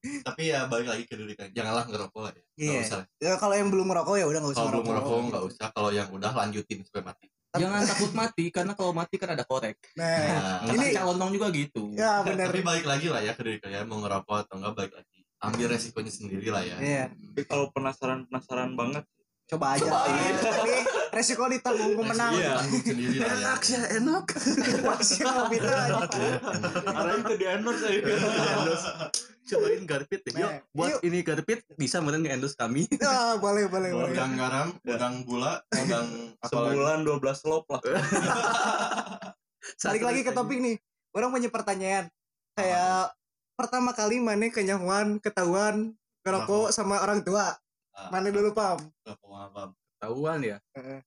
[0.04, 1.48] Tapi ya balik lagi ke diri kan.
[1.56, 2.44] Janganlah ngerokok lah ya.
[2.60, 2.72] Iya.
[2.76, 5.08] nggak usah ya kalau yang belum ngerokok ya udah nggak usah kalau belum ngerokok.
[5.08, 5.68] ngerokok nggak usah.
[5.72, 7.28] Kalau yang udah lanjutin sampai mati.
[7.54, 9.78] Jangan takut mati karena kalau mati kan ada korek.
[9.94, 11.94] nah nah, Ini- Ini calon juga gitu.
[11.94, 12.50] ya benar.
[12.50, 15.13] Tapi balik lagi lah ya ke diri kalian mau ngerokok atau enggak balik lagi
[15.44, 16.76] ambil resikonya sendiri lah ya.
[16.80, 17.06] Iya.
[17.12, 19.04] tapi kalau penasaran penasaran banget
[19.52, 19.84] coba aja.
[19.92, 20.36] Cobain.
[20.40, 20.78] Ini
[21.12, 22.32] resiko ditanggung pemenang.
[22.32, 23.36] Resiko ditanggung sendiri lah ya.
[23.36, 24.26] Enak sih, enak.
[24.88, 26.00] masih mau minta aja
[26.88, 28.02] karena itu di endorse ya
[29.44, 30.40] Cobain garpit deh.
[30.40, 31.00] Yuk, buat yuk.
[31.04, 32.88] ini garpit bisa meren nge-endorse kami.
[33.04, 34.16] Ah, boleh boleh boleh.
[34.16, 36.08] Udang garam udang gula udang
[36.48, 37.82] sebulan 12 lop lah.
[39.84, 40.76] Balik lagi ke topik nih.
[41.12, 42.08] Orang punya pertanyaan.
[42.56, 43.12] Kayak
[43.64, 45.96] pertama kali mana kenyahuan ketahuan
[46.28, 47.56] ngerokok sama orang tua
[47.94, 49.70] Ah, mana dulu pam nggak mau apa
[50.04, 50.58] Tahuan ya.
[50.76, 51.00] Heeh.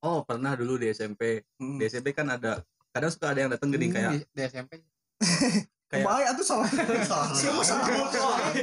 [0.00, 1.44] Oh, pernah dulu di SMP.
[1.60, 1.76] Hmm.
[1.76, 4.80] Di SMP kan ada kadang suka ada yang datang gini kayak di, di SMP.
[5.92, 6.68] kayak Baik atuh salah.
[7.12, 7.28] Salah.
[7.36, 7.84] Siapa salah?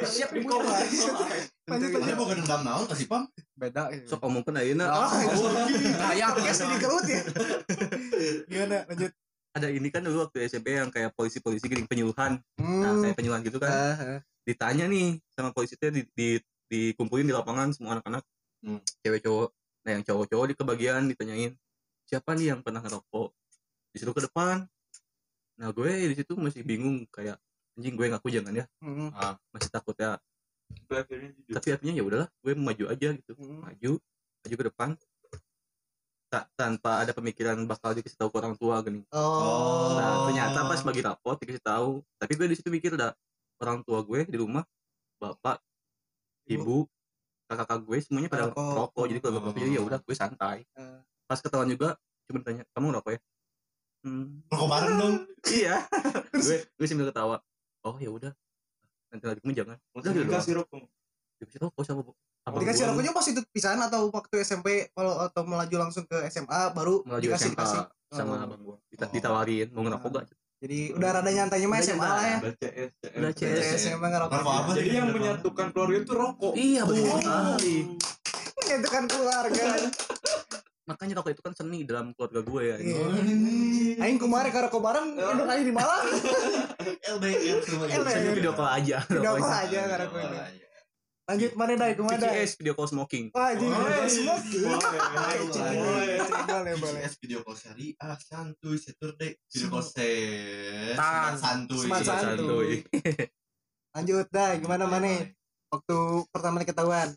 [0.10, 2.18] siap di Lanjut Ini lanjut.
[2.18, 4.18] bukan dendam naon kasih pam Beda gitu.
[4.18, 4.90] sok omongkeun ayeuna.
[4.90, 5.06] Ah,
[6.10, 7.22] Kayak Guys jadi gelut ya.
[8.50, 9.12] Gimana lanjut?
[9.60, 12.40] Ada ini kan dulu waktu SMP yang kayak polisi-polisi gini penyuluhan.
[12.58, 13.04] Nah, Hmm.
[13.04, 13.72] kayak penyuluhan gitu kan.
[13.72, 14.20] Ah, ah.
[14.48, 18.24] Ditanya nih sama polisi teh di, di dikumpulin di lapangan semua anak-anak.
[18.64, 18.80] Hmm.
[19.04, 19.50] Cewek cowok.
[19.84, 21.52] Nah, yang cowok-cowok di kebagian ditanyain,
[22.06, 23.30] "Siapa nih yang pernah ngerokok?"
[23.92, 24.70] Disuruh ke depan.
[25.60, 27.36] Nah, gue di situ masih bingung kayak
[27.76, 28.66] anjing gue ngaku jangan ya.
[28.80, 29.12] Hmm.
[29.52, 30.16] Masih takut ya.
[30.90, 33.34] akhirnya jujur Tapi artinya ya udahlah, gue maju aja gitu.
[33.34, 33.66] Hmm.
[33.66, 33.92] maju
[34.46, 34.90] maju ke depan
[36.30, 39.02] tak tanpa ada pemikiran bakal dikasih tahu ke orang tua gini.
[39.10, 39.98] Oh.
[39.98, 42.06] nah ternyata pas bagi rapot dikasih tahu.
[42.22, 43.12] Tapi gue di situ mikir udah
[43.60, 44.64] orang tua gue di rumah
[45.18, 45.60] bapak
[46.48, 46.86] ibu.
[47.50, 48.74] kakak-kakak gue semuanya pada Rokok.
[48.78, 50.58] rokok jadi kalau bapak jadi ya udah gue santai.
[50.78, 51.02] Eh.
[51.26, 51.98] pas ketahuan juga
[52.30, 53.20] cuma tanya kamu ngerokok ya?
[54.06, 55.16] Hmm, rokok bareng dong.
[55.50, 55.76] Iya.
[56.46, 57.42] Gue gue sambil ketawa
[57.90, 58.32] oh ya udah
[59.10, 59.78] nanti lagi kamu jangan.
[59.98, 60.86] Udah dikasih rokok?
[61.42, 62.02] Dikasih rokok sama
[62.42, 66.18] Abang dikasih gua rokoknya pas itu pisahan atau waktu SMP kalau atau melaju langsung ke
[66.28, 68.42] SMA baru melaju dikasih SMA dikasih sama Oh.
[68.42, 69.12] abang gua Dita- Oh.
[69.12, 70.26] ditawarin mau ngerokok gak
[70.60, 73.82] jadi udah rada nyantainya mah SMA lah ya Udah CS, Udah CS.
[73.90, 76.52] Emang ngerokok Rokok apa Jadi yang menyatukan keluarga itu rokok.
[76.54, 77.18] iya betul Oh.
[77.18, 77.76] sekali
[78.58, 79.66] menyatukan keluarga
[80.86, 82.98] makanya rokok itu kan seni dalam keluarga gue ya Iya.
[84.00, 86.06] Aing kemarin ke rokok bareng udah aing di Malang
[87.14, 87.86] LDR semua.
[87.86, 88.10] LDR.
[88.10, 90.69] Saya video call aja Video call aja karena gue Iya.
[91.30, 91.94] Lanjut mana dai?
[91.94, 92.42] Ke mana dai?
[92.42, 93.26] VCS video call smoking.
[93.30, 94.10] Wah jadi Boleh.
[94.10, 94.80] semua Boleh.
[95.46, 96.74] boleh boleh.
[96.74, 100.98] boleh VCS video call seri ah santuy Saturday video call set.
[101.38, 101.86] Santuy.
[101.86, 102.82] Smart santuy.
[103.90, 105.30] lanjut dai gimana mana
[105.70, 105.98] waktu
[106.30, 107.10] pertama ketahuan?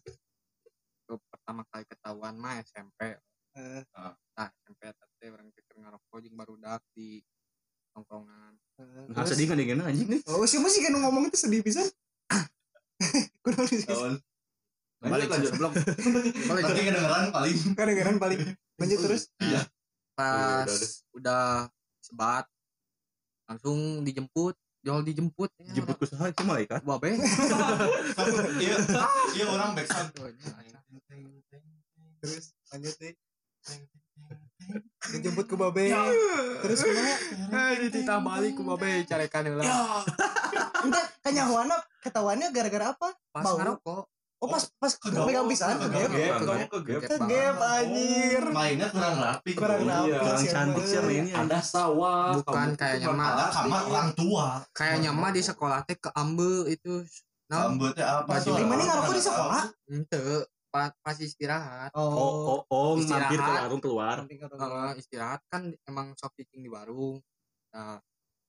[1.05, 3.17] Tuh, pertama kali ketahuan mah SMP
[3.53, 7.21] Eh, nah SMP tete orang pikir ngerokok jeung barudak di
[7.93, 8.57] tongkrongan.
[8.81, 10.09] Eh, nggak terus- sedih kan dengan anjing.
[10.09, 11.85] Nih oh sih masih kan ngomong itu sedih pisan
[13.45, 14.23] kurang sih tahun
[15.03, 15.51] Lanjut, lanjut.
[15.51, 15.73] sebelum
[16.47, 17.57] balik nanti kedengeran paling.
[17.75, 18.41] Kadang-kadang paling
[18.79, 19.23] lanjut terus.
[20.15, 20.71] pas
[21.11, 21.67] Udah,
[21.99, 22.47] sebat
[23.51, 25.51] langsung dijemput jual dijemput.
[25.59, 26.83] Ya, jemput ke sana itu malaikat.
[26.87, 27.19] Babe
[28.63, 28.77] iya
[29.35, 30.11] iya orang backsound.
[32.23, 33.15] Terus lanjut deh
[35.19, 35.91] dijemput ke babe.
[36.63, 37.11] Terus gimana
[37.71, 39.67] eh dititah balik ku babe carekan heula
[40.83, 43.57] entar kanyahuana ketahuannya gara-gara apa pas Bau.
[43.57, 44.03] ngerokok
[44.43, 45.23] oh pas pas Kegap.
[45.25, 46.59] pegang pisan kegap Gap, ke gap.
[46.69, 47.01] Kegap.
[47.09, 50.19] kegap anjir mainnya kurang rapi kurang rapi Iya.
[50.19, 52.35] kurang cantik sih mainnya Ada sawah.
[52.37, 53.29] Bukan kayaknya mah.
[53.33, 57.07] ada kamar orang tua kayaknya mah di sekolah teh ke ambe itu
[57.47, 58.33] nah rambutnya apa?
[58.41, 59.63] Di mana ngerokok di sekolah?
[59.87, 60.25] ente
[60.69, 62.09] pas, pas istirahat oh
[62.49, 63.29] oh oh Istirahat.
[63.29, 67.21] mampir ke warung keluar Eh, istirahat kan emang sok cicing di warung
[67.71, 68.01] nah,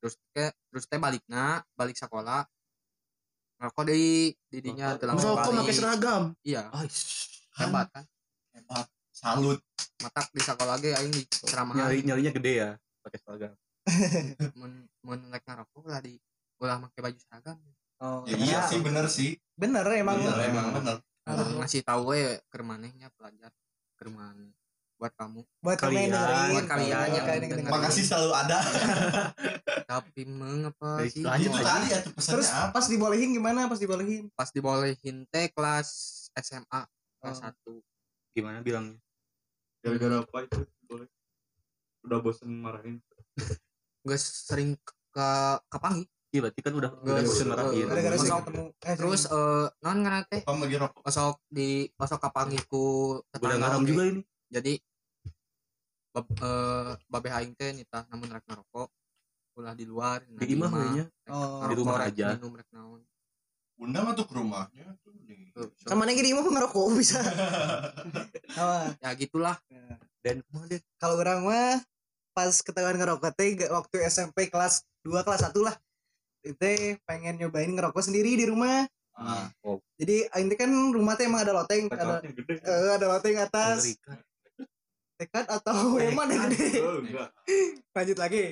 [0.04, 2.44] terus ke terus teh balikna balik sekolah.
[3.56, 5.80] Ngerokok di didinya telah merokok pakai balik?
[5.80, 6.24] seragam?
[6.44, 6.68] Iya.
[6.76, 7.00] Ais.
[7.56, 8.04] hebat kan?
[8.52, 8.92] Hebat.
[9.16, 9.64] salut.
[10.04, 13.56] Matak di sekolah ge aing di ceramahan nyari nyarinya gede ya pakai seragam.
[14.60, 16.20] Mun mun rek ngerokok ulah di
[16.60, 17.56] ulah make baju seragam.
[18.04, 19.40] Oh ya, iya sih bener sih.
[19.56, 20.20] Bener emang.
[20.20, 20.98] Bener emang bener.
[21.24, 23.56] Harus ngasih tahu we ke manehnya pelajar.
[23.96, 24.52] Ke maneh
[25.04, 25.40] buat kamu.
[25.60, 27.68] Buat kalian Buat kalian yang dengerin.
[27.68, 28.60] makasih selalu ada.
[29.92, 31.20] Tapi mengapa sih?
[31.20, 31.52] itu lagi.
[31.52, 32.72] tadi ya tuh terus apa?
[32.72, 33.68] pas dibolehin gimana?
[33.68, 34.32] Pas dibolehin?
[34.32, 35.90] Pas dibolehin teh kelas
[36.40, 36.82] SMA
[37.20, 37.52] kelas Oh.
[37.76, 37.84] 1
[38.32, 38.96] gimana bilangnya?
[39.84, 40.64] Gara-gara apa itu?
[40.88, 41.08] Boleh.
[42.08, 43.04] Udah bosen marahin.
[44.04, 44.76] gak sering
[45.12, 45.30] ke
[45.68, 47.86] ke Pangi iya berarti kan udah udah Guys, bosan marahin.
[47.86, 48.28] Gara-gara Masuk.
[48.40, 50.42] ketemu eh terus eh non ngana teh?
[50.44, 51.04] Lagi rokok.
[51.52, 52.84] Di osok ke Pangi ku
[53.20, 54.24] udah ngaram juga ini.
[54.48, 54.74] Jadi
[56.14, 58.90] bab, eh, babe aing teh nita namun rek ngerokok
[59.54, 61.06] ulah di luar nah, di imah kayaknya.
[61.30, 62.38] Oh, di rumah aja.
[62.38, 63.02] minum rek naon.
[63.74, 65.14] Bunda mah tuh ke rumahnya tuh
[65.86, 67.22] kan mana gini mau ngerokok bisa.
[69.04, 69.58] Ya gitulah.
[70.26, 71.82] Dan ke mana kalau orang mah
[72.34, 75.76] pas ketahuan ngerokok teh waktu SMP kelas 2 kelas 1 lah.
[76.42, 78.86] Itu pengen nyobain ngerokok sendiri di rumah.
[79.14, 79.46] Ah,
[79.94, 82.54] jadi aing teh kan rumah teh emang ada loteng ada Tekadnya gede.
[82.66, 83.94] eh, ada loteng atas.
[85.18, 87.30] Tekad atau emang ada gede Oh, enggak.
[87.96, 88.44] lanjut lagi.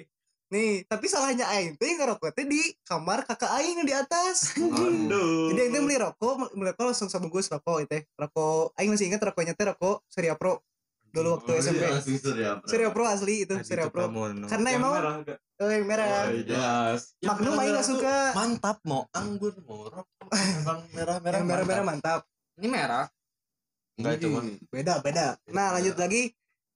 [0.51, 4.51] Nih tapi salahnya aing teh ngerokok teh di kamar kakak aing yang di atas.
[4.59, 5.47] Aduh.
[5.55, 8.03] jadi aing teh beli rokok beli rokok langsung sabungkus rokok itu.
[8.19, 10.59] Rokok aing masih ingat rokoknya teh rokok Surya Pro.
[11.11, 12.67] Dulu waktu Oh, SMP iya, Surya Pro.
[12.67, 14.07] Surya Pro asli itu Adi Surya Pro.
[14.07, 14.47] Pramono.
[14.47, 15.15] karena Yang emang merah
[15.59, 16.07] oh, yang merah.
[16.07, 17.01] Oh, jelas.
[17.19, 18.15] Yang Magnum aing merah gak tuh suka.
[18.35, 20.27] mantap mau anggur mau rokok
[20.59, 22.21] emang merah-merah yang merah-merah mantap.
[22.27, 22.59] mantap.
[22.59, 23.05] Ini merah.
[23.95, 24.43] Enggak itu mah.
[24.67, 25.25] beda beda.
[25.51, 26.31] Nah lanjut lagi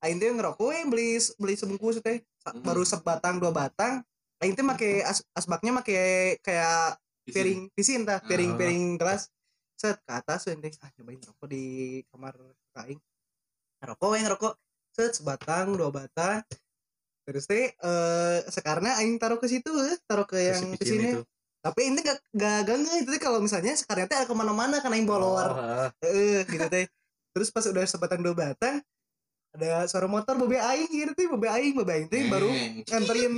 [0.06, 2.22] aing teh ngerokok eh, beli beli sebungkus teh.
[2.46, 2.62] Hmm.
[2.62, 4.06] baru sebatang dua batang.
[4.38, 5.98] Aing teh make as, asbaknya make
[6.46, 8.58] kayak piring pisin tah piring Ah.
[8.62, 9.34] piring gelas.
[9.74, 11.64] Set ke atas aing teh ah nyobain rokok di
[12.14, 12.38] kamar
[12.86, 13.02] aing.
[13.82, 14.54] Ngerokok aing ngerokok
[14.94, 16.46] set sebatang dua batang.
[17.26, 21.18] Terus teh eh sekarang aing taruh ke situ eh, taruh ke yang ke sini.
[21.66, 23.18] tapi ini gak gak ganggu itu teh.
[23.18, 25.48] Kalau misalnya sekarang teh ada ke mana-mana karena aing bawa luar.
[25.50, 26.86] Oh, eh gitu teh.
[27.34, 28.86] Terus pas udah sebatang dua batang
[29.56, 32.52] ada suara motor bobe aing gitu teh bobe aing bobe aing teh baru
[32.84, 33.34] nganterin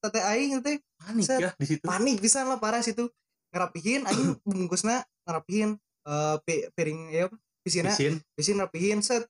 [0.00, 0.76] tete aing gitu teh.
[0.98, 1.38] Panik Set.
[1.44, 1.84] ya di situ.
[1.84, 3.06] panik bisa lah parah situ.
[3.52, 5.76] Ngerapihin aing bungkusna ngerapihin
[6.08, 7.24] eh pi- piring ya
[7.60, 8.14] pisina Pisin.
[8.32, 9.28] pisin rapihin set.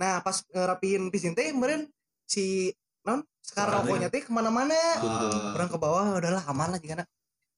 [0.00, 1.86] Nah pas ngerapihin pisin teh kemarin
[2.24, 2.72] si
[3.04, 4.74] non sekarang rokoknya teh ke mana-mana.
[5.52, 7.04] Orang ke bawah udahlah aman lah jika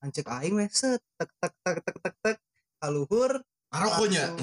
[0.02, 2.36] ancek aing weh set tek tek tek tek tek tek
[2.82, 3.38] kaluhur
[3.70, 4.34] rokoknya?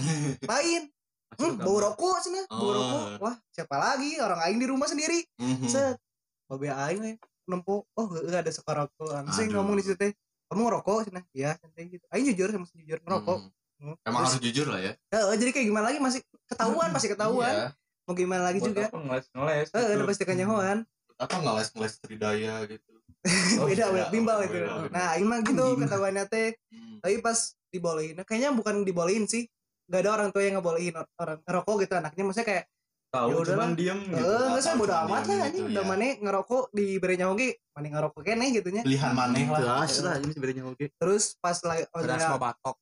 [0.48, 0.88] Lain
[1.36, 2.74] Hmm, bau rokok sana, bau Oh.
[2.74, 3.04] rokok.
[3.20, 4.18] Wah, siapa lagi?
[4.18, 5.24] Orang aing di rumah sendiri.
[5.36, 5.66] Mhm.
[5.66, 5.98] Set.
[6.46, 7.12] Babe aing we
[7.46, 7.86] nempo.
[7.92, 9.10] Oh, heeh ada sekarang rokok.
[9.10, 9.56] Langsung Aduh.
[9.56, 10.12] ngomong di situ teh.
[10.46, 11.22] Kamu ngerokok sana?
[11.32, 12.06] Iya, santai gitu.
[12.08, 13.38] Aing jujur sama jujur ngerokok.
[13.40, 13.52] Mhm.
[13.76, 13.96] Hmm.
[14.02, 14.94] Emang Terus- harus jujur lah ya.
[15.34, 17.68] Jadi kayak gimana lagi masih ketahuan pasti ketahuan Iya.
[18.04, 19.92] mau gimana lagi Buat juga apa ngeles ngeles eh gitu.
[19.94, 20.78] udah pasti kenyahoan
[21.16, 22.92] Apa nggak les ngeles tridaya gitu?
[23.60, 23.88] Oh, beda beda.
[23.90, 24.90] beda bimbal Oh, itu beda, beda.
[24.90, 27.00] nah emang gitu ketahuannya teh Hmm.
[27.00, 29.48] tapi pas dibolehin nah, kayaknya bukan dibolehin sih
[29.90, 32.24] gak ada orang tua yang ngebolehin or- orang ngerokok gitu anaknya.
[32.24, 32.66] Maksudnya kayak
[33.14, 34.26] tahu Ya cuman diem eh gitu.
[34.26, 35.90] Nggak usah tahu bodo amat lah gitu, ini udah ya.
[35.94, 38.82] mana ngerokok diberi nyahoge mana ngerokok kene gitunya.
[38.82, 39.60] Pilihan maneh lah.
[39.62, 42.76] jelas lah ini sebenarnya oke terus pas lagi oh, ya, mau batok.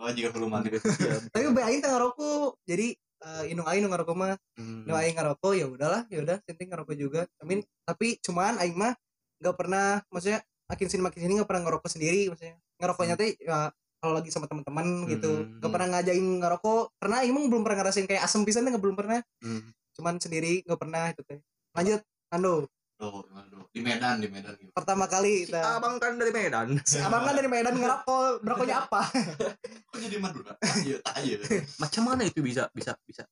[0.00, 0.70] Oh jika maneh.
[0.72, 1.16] Iya.
[1.36, 2.48] tapi be aing teh ngerokok.
[2.64, 4.34] Jadi eh, indung aing ngerokok mah.
[4.56, 4.88] Hmm.
[4.88, 7.20] aing ngerokok ya udahlah ya udah penting ngerokok juga.
[7.44, 7.60] Amin.
[7.84, 8.96] Tapi cuman aing mah
[9.44, 12.56] nggak pernah maksudnya makin sini makin sini nggak pernah ngerokok sendiri maksudnya.
[12.80, 15.30] Ngerokoknya teh ya kalau lagi sama teman-teman gitu.
[15.30, 15.58] Hmm.
[15.58, 18.96] nggak pernah ngajakin ngerokok karena aing mah belum pernah ngerasain kayak asem pisan nggak belum
[18.96, 19.20] pernah.
[19.42, 19.74] Hmm.
[19.98, 21.42] cuman sendiri nggak pernah itu teh.
[21.74, 23.62] Lanjut Ando Tuh, aduh.
[23.70, 24.74] Di Medan, di Medan gitu.
[24.74, 26.82] pertama kali Si kita abang kan dari Medan.
[26.82, 28.42] Si abang kan dari Medan ngerokok.
[28.42, 29.06] Ngerokoknya apa?
[29.94, 30.58] Kok jadi Madura?
[30.82, 31.38] Iya, tak iya.
[31.78, 33.22] macam mana itu bisa bisa bisa?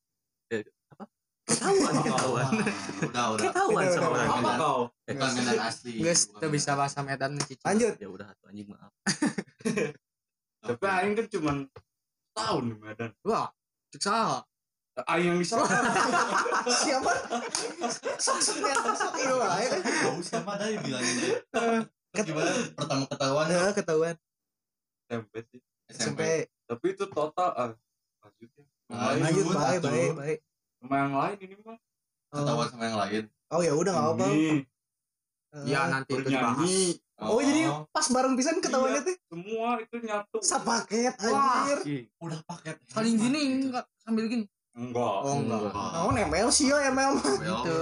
[0.55, 0.63] Eh,
[0.95, 1.11] apa?
[1.51, 2.47] Ketahuan ketahuan.
[3.11, 3.43] Udah, udah.
[3.43, 4.59] ketahuan Udah, sama udah, orang apa Medan.
[4.63, 4.81] Kau?
[4.87, 5.93] Bukan Medan asli.
[5.99, 7.65] guys tuh bisa bahasa Medan cici.
[7.67, 7.93] Lanjut.
[7.99, 8.95] Ya udah anjing maaf
[10.67, 11.57] tapi aing kan cuman
[12.35, 13.11] tahun di Medan.
[13.23, 13.49] Wah
[13.89, 14.43] cek salah
[15.13, 15.61] aing yang bisa.
[16.83, 17.13] Siapa?
[18.17, 19.81] Sok sok ya sok iya lah ya kan?
[20.43, 21.37] Mah dari bilangin aja.
[22.13, 22.51] Terus gimana?
[22.73, 24.15] Pertama ketahuan Nah, ketahuan.
[25.07, 25.61] SMP sih.
[25.93, 26.21] SMP.
[26.67, 27.71] Tapi itu total ah
[28.25, 30.39] lanjutnya Nah, Yang lanjut Lanjut, baik baik baik.
[30.83, 31.79] Sama yang lain ini mah
[32.27, 33.25] Ketahuan sama yang lain.
[33.47, 34.51] oh ya udah nggak apa Ini,
[35.71, 36.73] ya nanti itu dibahas
[37.17, 39.07] bernyanyi oh jadi pas bareng pisan ketahuannya Iya.
[39.07, 41.65] teh semua itu nyatu sapaket Wah.
[41.65, 41.79] anjir
[42.19, 42.77] udah paket.
[42.87, 43.67] saling gini Gitu.
[43.67, 47.77] enggak sambil gini enggak oh enggak oh nempel sih ya ML mah Well, itu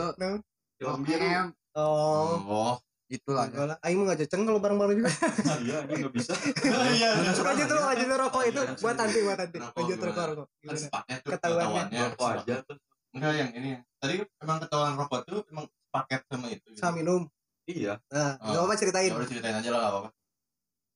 [0.75, 1.27] Film oh, biru
[1.75, 2.75] oh Oh.
[3.07, 3.51] itulah ya.
[3.51, 5.11] enggak lah aing mah nggak ceceng kalau bareng-bareng juga
[5.65, 6.33] iya ini nggak bisa
[6.95, 7.11] Iya.
[7.37, 8.79] lanjut tuh lanjut tuh rokok itu Lanjut.
[8.81, 11.91] buat nanti buat nanti Rokok lanjut rokok rokok sepaket tuh Ketahuannya.
[11.91, 12.01] ketahuannya.
[12.13, 12.77] apa aja tuh
[13.15, 13.71] Enggak yang ini.
[13.97, 16.67] Tadi emang ketahuan rokok tuh emang paket sama itu.
[16.67, 16.75] gitu.
[16.75, 17.23] sama minum
[17.67, 17.95] iya.
[18.09, 18.51] Nah Oh.
[18.51, 19.09] nggak apa ceritain.
[19.09, 20.11] Ya udah ceritain aja lah gak apa-apa.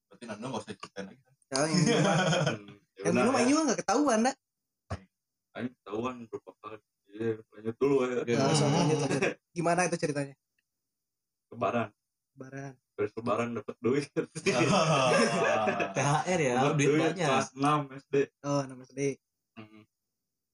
[0.07, 1.20] Berarti Nando gak usah ceritain lagi.
[1.48, 3.38] Ya, yang Hmm, ya yang udah minum ya.
[3.38, 4.35] aing juga nggak ketahuan dah
[5.50, 6.76] Aing ketahuan berapa kali
[7.09, 8.20] iya lanjut dulu ya.
[8.37, 9.22] Nah, so, lanjut lanjut.
[9.50, 10.35] Gimana itu ceritanya?
[11.48, 11.88] Lebaran.
[12.31, 12.72] Lebaran.
[12.92, 14.04] Beres lebaran dapat duit.
[15.96, 17.26] THR ya duit banyak.
[17.26, 19.14] kelas 6 SD oh nama sedih
[19.54, 19.83] Hmm.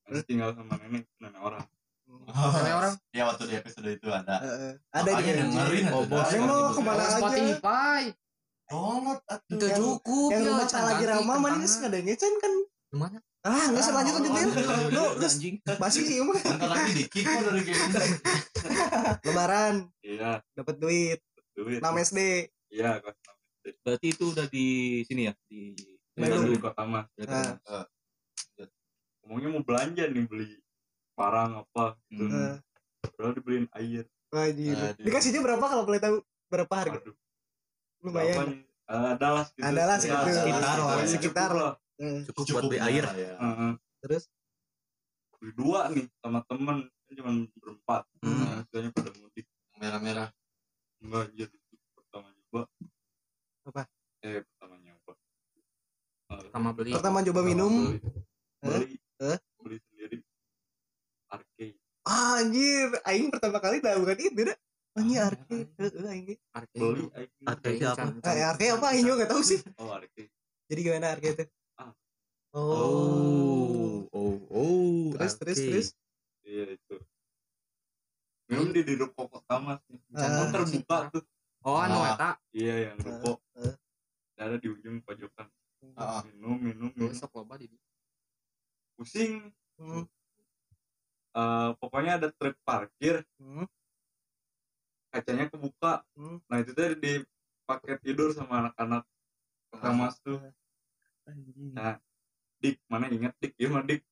[0.05, 1.61] Masih tinggal sama nenek nenek orang
[2.25, 2.95] Nenek orang?
[3.11, 4.35] Ya waktu di episode itu ada.
[4.39, 4.73] Heeh.
[4.91, 6.29] ada Makanya di dengerin Oh, bos.
[6.31, 7.17] Yang mau ke mana Oh, aja?
[7.19, 8.03] Spotify.
[8.65, 9.53] Download atuh.
[9.55, 12.53] itu cukup yang ya, rumah tak can lagi ramah mana nggak ada ngecen kan?
[12.89, 13.19] Gimana?
[13.45, 15.35] Ah nggak usah lanjut lanjut ya lu terus
[15.77, 17.61] masih sih mah lagi di kick kok dari
[19.29, 19.75] lebaran.
[20.01, 20.41] Iya.
[20.57, 21.21] Dapat duit.
[21.53, 21.79] Duit.
[21.79, 22.19] 6 SD
[22.73, 23.15] iya kelas
[23.63, 24.67] 6 berarti itu udah di
[25.07, 25.33] sini ya?
[25.47, 25.77] Di
[26.17, 26.57] Bandung.
[26.59, 27.07] kota mas.
[27.29, 27.85] Ah.
[29.23, 30.57] ngomongnya mau belanja nih beli
[31.15, 32.25] barang apa gitu.
[32.27, 32.55] Eh,
[33.01, 34.05] padahal dibeliin air.
[34.35, 35.05] Wajib Aduh.
[35.07, 36.17] dikasihnya berapa kalau boleh tahu?
[36.51, 36.99] Berapa harga?
[36.99, 37.15] Waduh,
[38.03, 38.37] lumayan.
[38.51, 38.59] Nih?
[38.85, 39.65] Eh, ada lah segitu.
[39.65, 40.27] Ada lah segitu.
[40.29, 41.49] Sekitar lah, pokoknya sekitar.
[41.51, 41.75] cukup lah.
[41.95, 43.05] Eh, cukup buat beli air.
[43.15, 43.33] ya.
[43.39, 43.73] Heeh.
[44.03, 44.25] terus?
[45.39, 46.77] Beli dua nih sama temen.
[46.91, 47.31] Kan cuma
[47.63, 48.03] berempat.
[48.21, 48.65] Hmm.
[48.67, 49.47] nah, pada mudik.
[49.79, 50.29] Merah-merah.
[51.05, 51.57] enggak jadi
[51.93, 52.65] pertama nyoba
[53.69, 53.83] Apa?
[54.25, 55.13] eh pertama nyoba
[56.33, 56.91] Eh, sama beli.
[56.97, 57.73] Pertama coba pertama minum.
[57.93, 58.01] beli.
[58.65, 58.69] Eh?
[58.81, 58.97] beli.
[59.21, 59.54] Arcade
[62.05, 64.59] ah, anjir aing pertama kali tahu kan itu dah
[64.95, 66.37] anjir arcade heeh aing ge.
[66.53, 68.07] Arcade itu apa?
[68.31, 68.87] Eh, arcade apa?
[68.93, 69.61] Aing juga nggak tahu sih.
[69.81, 70.31] Oh arcade
[70.71, 71.45] jadi gimana arcade itu?
[71.77, 71.93] Ah.
[72.55, 74.07] oh.
[74.15, 75.71] Oh oh terus terus arcade.
[75.73, 75.89] terus
[76.47, 76.97] iya itu.
[78.47, 79.99] Minum di di ruko pertama sih.
[80.15, 80.47] Ah.
[80.47, 81.25] Kan terbuka tuh.
[81.65, 82.15] Oh anu Ah.
[82.15, 82.31] eta?
[82.53, 83.41] Iya yang ruko.
[84.37, 85.49] Ada di ujung pojokan.
[85.97, 87.11] Ah, minum minum minum.
[87.13, 87.69] Besok loba di
[88.95, 89.51] pusing
[91.35, 93.27] Eh, pokoknya ada truk parkir.
[93.43, 93.67] Hmm,
[95.11, 96.07] kacanya kebuka.
[96.15, 96.39] Hmm.
[96.47, 99.03] nah itu tadi dipakai tidur sama anak-anak
[99.71, 100.39] pertama tuh.
[101.25, 101.73] Anjing.
[101.73, 101.97] nah
[102.61, 103.53] dik mana inget dik?
[103.59, 104.03] Gimana dik?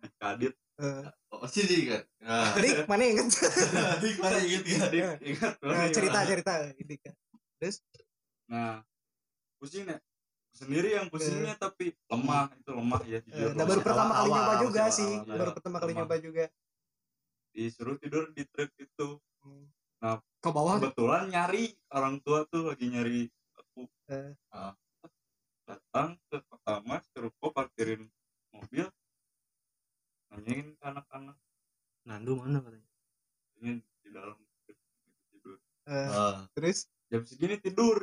[0.00, 2.00] Dik kadit Eh, Oh, sih di kan.
[2.24, 3.28] Nah, Dik, mana inget?
[4.02, 4.84] Di mana gitu ya.
[4.88, 7.14] dik ingat Nah, cerita cerita ini kan
[8.50, 8.82] nah
[9.56, 9.96] pusing ya
[10.52, 14.54] sendiri yang pusingnya tapi lemah itu lemah ya jujur nah baru Masih pertama kali nyoba
[14.54, 14.92] juga awal-awal.
[14.92, 16.00] sih Iya, baru pertama kali lemah.
[16.02, 16.44] nyoba juga
[17.52, 19.08] disuruh tidur di truk itu
[19.42, 19.66] Hmm.
[20.38, 23.20] ke bawah kebetulan nyari orang tua tuh lagi nyari
[23.52, 24.30] aku Eh.
[24.48, 24.74] Ah.
[25.62, 28.06] datang ke pertama ruko parkirin
[28.50, 28.86] mobil
[30.28, 31.36] nanyain ke anak-anak
[32.02, 32.90] Nando mana katanya
[33.56, 34.38] ini di dalam
[35.30, 36.46] tidur Ah.
[36.52, 38.02] terus jam segini tidur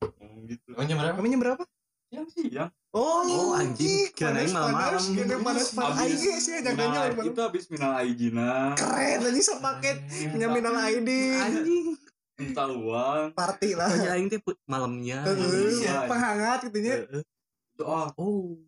[0.00, 1.16] ngomong gitu Emang jam berapa?
[1.16, 1.62] namanya berapa
[2.10, 4.10] siang siang Oh, Oh, anjing.
[4.12, 4.98] Panas, malam-malam.
[4.98, 5.94] panas, kirain panas panas.
[6.02, 7.22] Aing sih jaganya malam.
[7.22, 9.96] itu habis minal aijina Keren anjing sepaket
[10.26, 11.38] punya minal aidin.
[11.38, 11.86] Anjing.
[12.34, 13.86] minta uang Party lah.
[13.86, 15.22] Hanya aing teh put- malamnya.
[15.22, 15.96] Heeh, Iya.
[16.04, 16.94] Penghangat gitu nya.
[16.98, 17.22] Heeh.
[17.70, 18.58] itu ah Oh.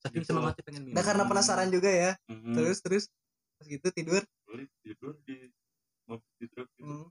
[0.00, 0.30] Saking Gitu.
[0.32, 0.94] semangatnya pengen minum.
[0.96, 2.10] Nah karena penasaran juga ya.
[2.24, 3.04] Terus terus
[3.54, 4.22] pas gitu tidur.
[4.80, 5.44] tidur di
[6.08, 7.04] mobil di truk gitu Hmm.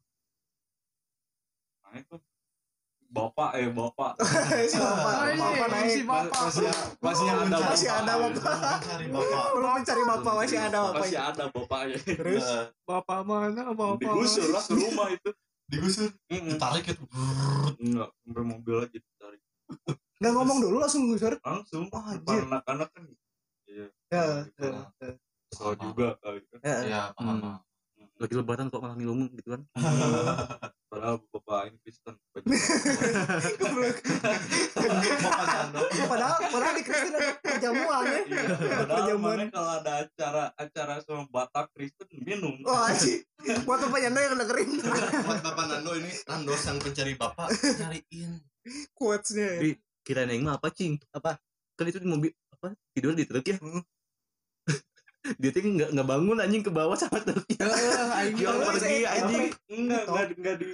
[1.86, 2.18] naik tuh
[3.08, 4.12] bapak eh bapak
[4.68, 5.90] si bapak, Ay, bapak naik.
[5.90, 6.42] si bapak.
[6.44, 6.68] masih
[7.00, 8.78] masih ada bapak Masih ada bapak.
[9.50, 11.00] Belum mencari bapak masih ada bapak.
[11.00, 13.64] masih ada bapaknya Terus Eh, Bapak mana?
[13.72, 13.98] Bapak.
[13.98, 15.30] digusur lah ke rumah itu
[15.66, 17.04] digusur, ditarik itu.
[17.78, 19.42] enggak sampai mobil aja ditarik
[20.18, 21.34] nggak ngomong dulu langsung ngusur.
[21.38, 22.44] langsung Wah, anjir.
[22.44, 23.04] anak-anak kan
[23.68, 24.24] iya Ya.
[24.56, 25.12] ya, ya.
[25.78, 26.78] Juga kali kan Ya.
[26.82, 27.36] Iya, paham.
[27.38, 27.56] Hmm.
[28.18, 29.62] Lagi lebaran kok malah minum gitu kan.
[30.92, 32.18] padahal bapak ini Kristen.
[36.10, 38.20] Padahal padahal di Kristen ada perjamuan ya.
[38.26, 38.44] Iya,
[38.82, 39.38] padahal perjamuan.
[39.54, 43.22] kalau ada acara acara sama Batak Kristen minum Wah sih.
[43.70, 48.42] Buat bapak Yanda yang dengerin Buat Bapak Nando ini Nandos yang pencari bapak nyariin.
[48.98, 49.78] quotes-nya ya.
[50.08, 50.98] Aing mah apa, Cing?
[51.14, 51.38] Apa?
[51.78, 52.74] Kan itu di mobil apa?
[52.98, 53.62] Tidur di truk ya.
[55.36, 57.68] Dia tuh nggak nggak bangun anjing ke bawah sama truknya.
[58.32, 59.44] Dia Oh, pergi anjing.
[59.68, 60.08] enggak Gitu.
[60.08, 60.72] enggak di- enggak di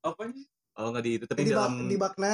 [0.00, 0.44] apa nih
[0.74, 2.32] Oh nggak di itu tapi Di, dalam di bakna.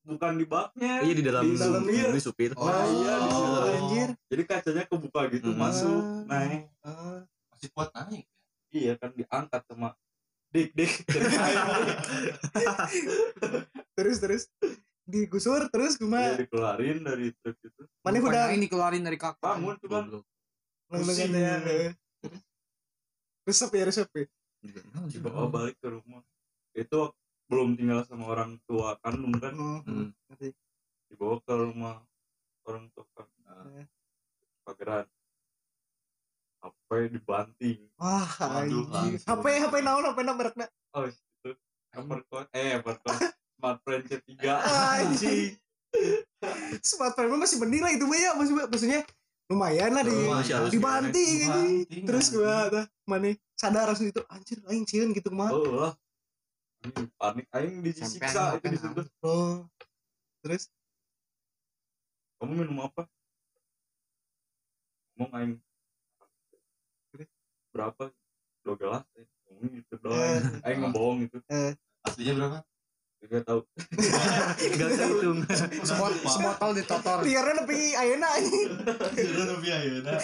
[0.00, 2.50] bukan di baknya iya di dalam di dalam supir di supir.
[2.54, 3.50] Oh, Nah, iya, di situ.
[3.50, 4.08] Oh, anjir.
[4.26, 5.60] jadi kacanya kebuka gitu Hmm.
[5.60, 7.20] masuk naik Ah.
[7.50, 8.24] Masih kuat naik.
[8.70, 9.92] iya kan diangkat sama
[10.48, 10.92] dik dik
[13.92, 14.42] Terus terus
[15.04, 16.38] digusur terus dia gimana?
[16.38, 19.42] dikeluarin dari truk itu Mana udah ini keluarin dari kakak.
[19.42, 20.06] bangun coba
[20.90, 21.54] Nungguin ya.
[23.42, 24.26] Resep ya resep ya.
[25.08, 26.20] dibawa balik ke rumah
[26.70, 27.00] itu
[27.46, 29.80] belum tinggal sama orang tua kandung kan Hmm.
[29.82, 30.08] Hmm.
[30.28, 30.52] Nanti.
[31.06, 31.96] dibawa ke rumah
[32.62, 33.40] orang tua kandung
[33.72, 33.86] Eh.
[34.62, 35.06] pageran
[36.60, 38.86] HP dibanting Wah, langsung.
[39.16, 40.66] HP HP naon HP na merekna?
[40.92, 41.50] oh itu
[41.90, 43.16] Evercon eh Evercon
[43.56, 45.56] smartphone C3 Anjing.
[46.84, 49.00] Smartphone mah masih mending lah itu ya maksudnya maksudnya
[49.50, 50.70] lumayan lah di Lumayan.
[50.70, 51.82] dibanting anjing.
[51.84, 52.38] Dibanting, Terus anjing.
[52.38, 55.50] gua tah mana sadar langsung itu anjir aing cieun gitu mah.
[55.50, 55.92] oh lah
[56.80, 59.66] Anjing, panik aing disiksa Sampean itu di situ Oh.
[60.40, 60.70] Terus
[62.38, 63.04] kamu minum apa
[65.12, 65.52] ngomong aing
[67.70, 68.10] berapa
[68.60, 69.26] dua gelas eh.
[69.46, 70.40] ngomong gitu doang Eh.
[70.64, 71.38] aing ngebohong itu
[72.00, 72.58] Aslinya berapa?
[73.28, 73.60] Gak tahu
[74.64, 75.38] Enggak usah hitung.
[75.84, 77.20] Semot, semotol ditotor.
[77.20, 78.70] nepi ayeuna anjing.
[79.12, 80.16] Jero lebih ayeuna.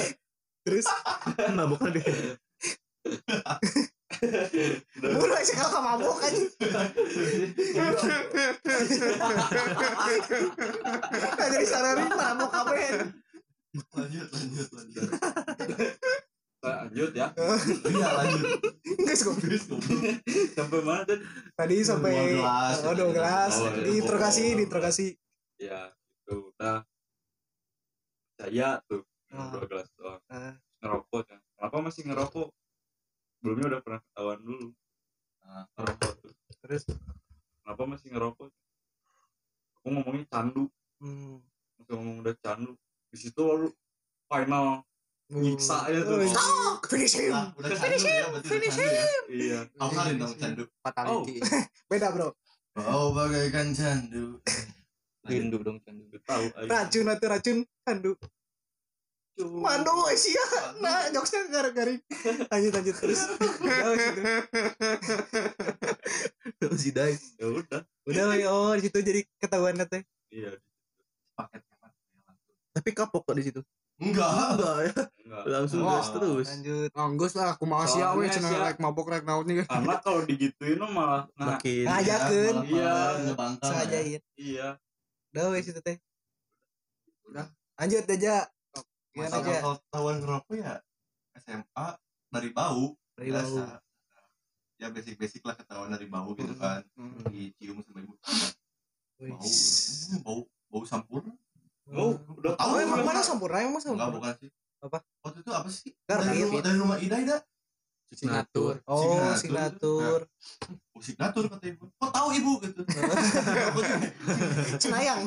[0.65, 0.87] Terus
[1.57, 2.07] Mabuknya deh.
[4.97, 6.49] bulu aja kalau mabuk anjing.
[11.37, 13.13] Nah, jadi sararin mabuk kabeh.
[13.93, 15.09] Lanjut, lanjut, lanjut.
[16.61, 17.29] Lanjut ya.
[17.93, 18.45] Iya, lanjut.
[19.07, 19.81] Geus goblok.
[20.57, 21.23] Sampai mana tadi?
[21.55, 22.77] Tadi sampai Dua gelas.
[22.83, 23.53] oh dua gelas.
[23.61, 25.07] Oh, diinterogasi diinterogasi.
[25.57, 25.89] ya
[26.21, 26.85] itu udah
[28.37, 29.51] saya tuh minum Ah.
[29.57, 30.21] dua gelas doang.
[30.29, 30.53] Ah.
[30.77, 32.49] ngerokok kan kenapa masih ngerokok?
[33.41, 34.69] Sebelumnya udah pernah ketahuan dulu.
[35.41, 36.33] Nah, ngerokok tuh.
[36.61, 36.83] Terus?
[37.63, 38.51] Kenapa masih ngerokok?
[39.81, 40.65] Aku ngomongnya candu.
[41.01, 41.41] Hmm.
[41.87, 42.73] ngomong udah candu.
[43.09, 43.71] Di situ lalu
[44.27, 44.83] final
[45.27, 46.23] Nyiksa ya tuh.
[46.23, 47.35] Oh, Stop, finish him.
[47.35, 49.07] Nah, udah candu ya, candu ya.
[49.27, 50.65] iya Hafalin dong candu.
[50.79, 51.43] Fatality.
[51.91, 52.31] Beda, Bro.
[52.79, 54.39] Oh, bagaikan candu.
[55.27, 56.07] Rindu dong candu.
[56.23, 56.47] tahu.
[56.71, 58.15] Racun atau racun kandu.
[59.37, 60.47] Mandu sia.
[60.79, 61.91] Nah, jokesnya gara-gara.
[62.55, 63.21] Lanjut lanjut terus.
[66.63, 66.77] Oh.
[66.79, 67.19] Si Dai.
[67.37, 70.07] ya udah Udah lah, oh di situ jadi ketahuan teh.
[70.31, 70.55] iya
[71.35, 71.67] Paket.
[72.73, 73.61] Tapi kapok kok di situ.
[73.97, 74.29] Enggak.
[74.29, 74.95] Enggak ya.
[75.25, 75.93] enggak Langsung Wah.
[75.97, 76.47] gas terus.
[76.53, 76.91] Lanjut.
[76.93, 79.65] Anggus lah, aku mau sia we cenah rek mabok rek naon nih.
[79.65, 82.57] karena kalau digituin mah malah nah Makin Ngajakeun.
[82.69, 82.95] Iya.
[83.25, 83.65] Ngebangkang.
[83.65, 83.69] ya.
[83.73, 84.23] Sengajain.
[84.37, 84.69] iya
[85.33, 85.97] Udah wes situ teh.
[87.33, 87.49] Udah.
[87.81, 88.37] Lanjut aja.
[89.17, 90.75] Gimana Masalah ketahuan ngerokok ya
[91.41, 91.89] SMA
[92.29, 92.85] dari bau.
[93.17, 93.61] Dari biasa.
[93.65, 93.81] bau.
[94.77, 96.85] Ya basic-basic lah ketahuan dari bau gitu kan.
[97.01, 97.25] Hmm.
[97.33, 98.13] Dicium sama ibu.
[98.21, 99.41] Bau.
[99.41, 100.85] Hmm, Bau bau
[101.87, 101.95] sampur.
[101.97, 103.25] oh udah Oh, Tahu emang ya, mana Pak?
[103.25, 104.11] sempurna emang Enggak sempurna?
[104.11, 104.51] bukan sih.
[104.77, 104.99] Apa?
[105.23, 105.91] Waktu itu apa sih?
[106.03, 106.27] Garmin.
[106.27, 107.39] Dari rumah, dari rumah Ida Ida.
[108.09, 108.75] signatur.
[108.85, 109.03] Oh,
[109.35, 109.35] Signatur.
[109.37, 110.21] signatur.
[110.93, 111.85] Oh, signatur kata ibu.
[111.93, 112.81] Kok tahu ibu gitu.
[114.79, 115.27] Cenayang.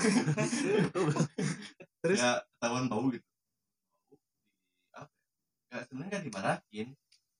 [2.00, 2.18] Terus?
[2.18, 3.26] ya ketahuan bau gitu.
[4.08, 4.16] Bau di
[4.96, 5.12] apa?
[5.70, 6.88] Ya sebenarnya kan dimarahin.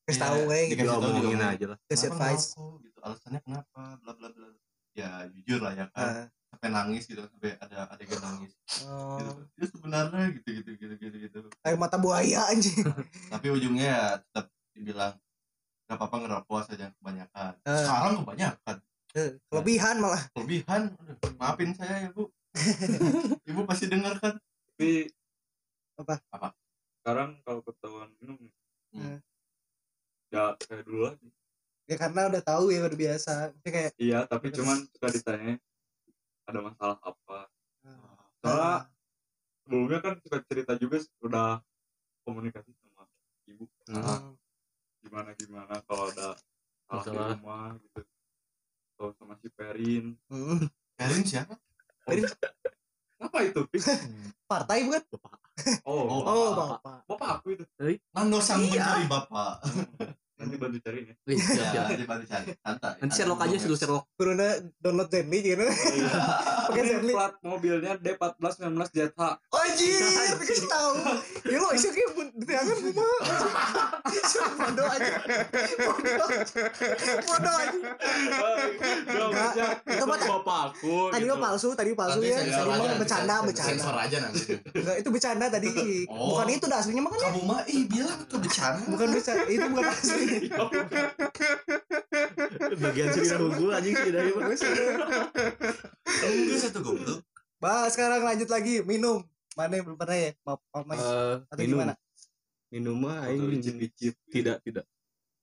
[0.04, 0.72] Kasih tahu we gitu.
[0.76, 1.48] dikasih tahu Diomongin juga.
[1.50, 1.78] aja lah.
[1.86, 2.46] Kasih advice.
[2.58, 4.48] gitu alasannya kenapa bla bla bla
[4.92, 8.86] ya jujur lah ya kan Ah, sampai nangis gitu sampai ada adegan nangis gitu.
[8.86, 12.82] Oh, ya sebenarnya gitu gitu gitu gitu gitu air mata buaya anjing.
[13.34, 15.14] tapi ujungnya ya tetap dibilang
[15.86, 17.74] nggak apa-apa ngerokok saja kebanyakan Eh.
[17.80, 18.78] sekarang kebanyakan
[19.10, 20.22] Eh, Kelebihan malah.
[20.32, 22.30] kelebihan Aduh, maafin saya ya bu
[23.50, 25.10] ibu pasti dengar kan tapi
[25.98, 26.22] Apa?
[26.30, 26.54] Apa?
[27.02, 28.38] sekarang kalau ketahuan minum
[28.90, 29.22] Hmm.
[30.28, 31.30] ya kayak dulu lagi
[31.86, 33.50] Ya karena udah tahu ya udah biasa.
[33.50, 35.58] Maksudnya kayak iya tapi cuman suka ditanya
[36.50, 37.40] ada masalah apa
[37.86, 38.74] ah, soalnya
[39.64, 41.50] sebelumnya kan suka cerita juga udah
[42.26, 43.06] komunikasi sama
[43.46, 44.34] ibu ah,
[45.00, 46.34] gimana gimana kalau ada
[46.90, 47.28] salah di Masalah.
[47.38, 48.02] rumah gitu
[48.98, 50.66] atau sama si Perin hmm.
[50.98, 51.56] Karin siapa
[53.20, 53.62] apa itu?
[54.50, 55.04] Partai bukan?
[55.86, 56.80] oh, Oh, Oh, Bapak.
[56.82, 57.00] bapak.
[57.06, 57.64] bapak aku itu
[58.16, 59.06] Nando sang Iya.
[59.06, 59.54] mencari bapak
[60.40, 62.00] nanti bantu cariin ya Wih, siap, ya siap.
[62.00, 64.06] dibantu cari santai Nanti Sherlock aja suruh Sherlock.
[64.16, 64.48] Kuruna
[64.80, 65.68] download Zenly gitu.
[66.70, 67.12] Pakai Zenly.
[67.12, 70.02] plat mobilnya D14 19 ZH Anjir,
[70.40, 70.94] kasih tahu.
[71.44, 73.10] Ya lo isu kayak rumah.
[74.60, 75.14] Bodoh aja.
[75.80, 76.46] Bodoh aja.
[77.26, 77.78] Bodoh aja.
[79.10, 79.52] Enggak,
[79.84, 81.32] itu mah bapak aku Tadi gitu.
[81.32, 82.38] mah palsu, tadi palsu ya.
[82.40, 83.70] Tadi mah bercanda, bercanda.
[83.74, 85.70] sensor aja nanti Enggak, itu bercanda tadi.
[86.08, 86.38] Oh.
[86.38, 89.66] Bukan itu dah aslinya mah kan kamu mah ih bilang ke bercanda Bukan bercanda, itu
[89.66, 90.28] bukan asli.
[92.76, 94.48] Bagian dah gua anjing sini dari mah.
[96.20, 97.22] enggak satu goblok
[97.58, 99.20] Bah, sekarang lanjut lagi minum.
[99.54, 100.32] Mana yang belum pernah ya?
[100.42, 100.98] Maaf, maaf Mas.
[100.98, 101.76] Eh, Atau minum.
[101.76, 101.94] gimana?
[102.70, 104.86] Minum mah aing icip-icip tidak tidak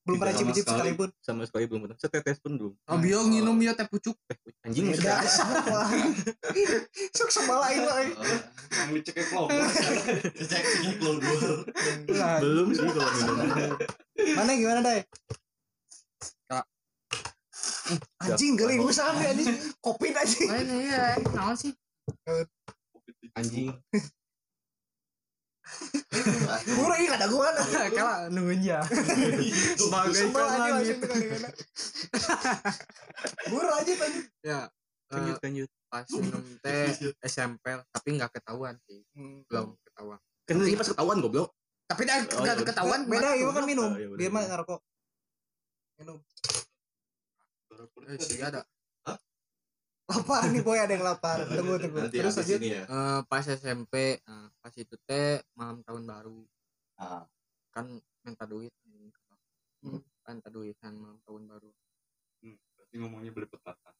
[0.00, 0.62] Belum pernah sama sekali.
[0.94, 1.08] sekalipun.
[1.18, 1.96] sama sekali belum pernah.
[1.98, 2.72] Setetes pun belum.
[2.86, 4.14] Oh, bio nginum ya teh pucuk.
[4.62, 5.18] Anjing Beda.
[5.20, 5.90] sudah.
[7.18, 7.98] Sok sebalain lah.
[8.72, 9.98] yang dicekek lo cek
[10.40, 10.62] cek
[10.96, 11.18] keluar
[12.08, 13.36] Nah, Belum sih kalau minum.
[14.32, 15.00] Mana gimana, Dai?
[16.46, 16.64] Kak.
[18.18, 19.56] Anjing geling gue sampe anjing.
[19.78, 20.48] Kopi anjing.
[20.50, 21.72] Eh, iya, naon sih?
[23.34, 23.70] Anjing.
[26.66, 27.54] Gue lagi ada gue kan.
[27.90, 28.80] Kala nungguin ya.
[29.82, 30.98] Sebagai aja langit.
[33.50, 34.20] Gue aja tadi.
[34.46, 34.60] Ya,
[35.10, 35.70] eh, Lanjut lanjut.
[35.86, 36.90] pas minum teh
[37.22, 39.02] SMP tapi nggak ketahuan sih.
[39.50, 40.18] Belum ketahuan.
[40.46, 41.50] Kan ini pas ketahuan goblok.
[41.86, 42.66] Tapi dah Oh, nggak iya.
[42.66, 43.00] ketahuan.
[43.06, 43.90] Beda, Iwa kan minum.
[43.90, 44.06] Oh, iya.
[44.18, 44.80] Dia mah ngerokok.
[45.98, 46.18] Minum.
[48.06, 48.62] Eh, sih ada.
[50.06, 51.42] Lapar nih boy ada yang lapar.
[51.42, 51.98] Tunggu tunggu.
[51.98, 52.54] nanti Terus aja.
[52.56, 56.46] ya Eh, pas SMP, nah, pas itu teh malam tahun baru
[56.96, 57.26] Ah.
[57.70, 57.90] kan
[58.22, 58.70] minta duit.
[59.82, 60.00] Hmm.
[60.22, 61.70] Kan minta duit kan malam tahun baru.
[62.76, 63.94] berarti ngomongnya beli petasan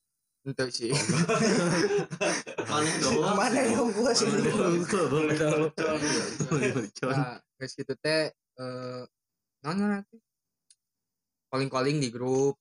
[0.47, 0.95] Itu sih.
[2.63, 4.31] mana doang Mana yang gue sih?
[7.03, 9.03] Nah, guys gitu teh eh
[9.61, 10.17] non nanti
[11.51, 12.55] calling calling di grup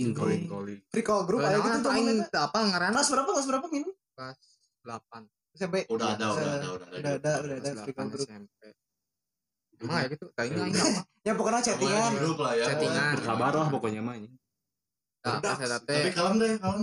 [0.00, 0.80] Anjing calling calling.
[0.88, 1.92] Free call group ada naon gitu tuh.
[1.92, 3.28] aing apa ngaran Kelas berapa?
[3.30, 3.92] Kelas berapa minum?
[4.16, 4.36] kelas
[4.80, 8.08] 8 Sampai udah ada udah ada udah udah ada udah ada kelas free call 8
[8.08, 8.26] group.
[8.26, 8.62] SMP
[9.80, 11.00] Emang ya gitu, tadi aing apa?
[11.20, 12.10] Ya pokoknya chattingan.
[12.16, 13.12] grup lah ya Chattingan.
[13.16, 14.28] Berkabar lah pokoknya mah ini.
[15.20, 15.52] Nah, eta
[15.84, 16.82] tapi kalem deh kalem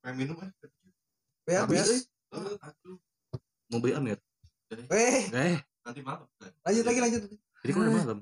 [0.00, 0.50] pengen minum eh
[1.46, 2.10] Ya, Habis,
[3.68, 4.18] Mau beli Amir.
[4.90, 6.26] Eh, Eh, nanti malam
[6.66, 7.20] lanjut lagi lanjut.
[7.62, 8.18] jadi kan udah malam.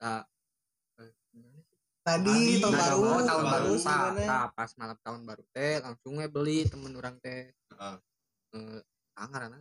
[0.00, 0.33] nah, gimana sih?
[2.04, 3.72] Tadi tahun nah, baru, Oh, tahun baru?
[4.22, 7.48] Nah, pas malam tahun baru teh langsung we beli temen orang teh.
[7.48, 7.96] Heeh.
[8.54, 8.80] Eh,
[9.16, 9.56] ah, ngaranna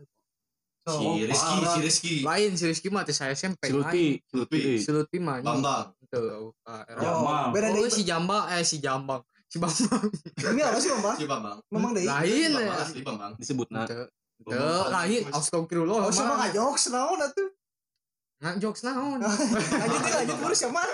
[0.83, 3.71] So, si Rizky si Rizky lain si Rizky mah teh saya SMP.
[3.71, 4.83] Si Lutfi, si.
[4.83, 5.39] Si Lutfi mah.
[5.39, 5.95] Bambang.
[6.11, 7.55] Era- Jamal.
[7.55, 7.87] beda Oh, deh.
[7.87, 9.23] si Jambang, eh si Jambang.
[9.47, 10.03] Si Bambang.
[10.43, 11.15] Ini apa sih, Bang?
[11.15, 12.03] si Bambang Memang deh.
[12.03, 12.83] Lain Bambang ya.
[12.83, 13.87] asli Bambang Disebut nah.
[14.43, 14.87] Bambang.
[14.91, 15.23] lain.
[15.31, 15.97] Astagfirullah.
[16.03, 17.47] Oh, nggak jokes naon atuh?
[18.43, 19.23] Nggak jokes naon.
[19.79, 20.89] Lanjut deh, lanjut terus ya, Mar.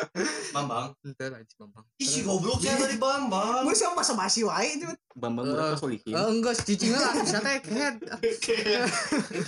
[0.53, 1.85] Bambang Teu lah si Bambang.
[1.97, 4.85] ih si goblok saya tadi Bambang Gue siapa masa basi wae itu.
[5.17, 6.13] Bambang Eh, berapa solihin.
[6.13, 7.13] Eh, enggak, cicingnya lah.
[7.17, 7.95] Bisa teh kehead.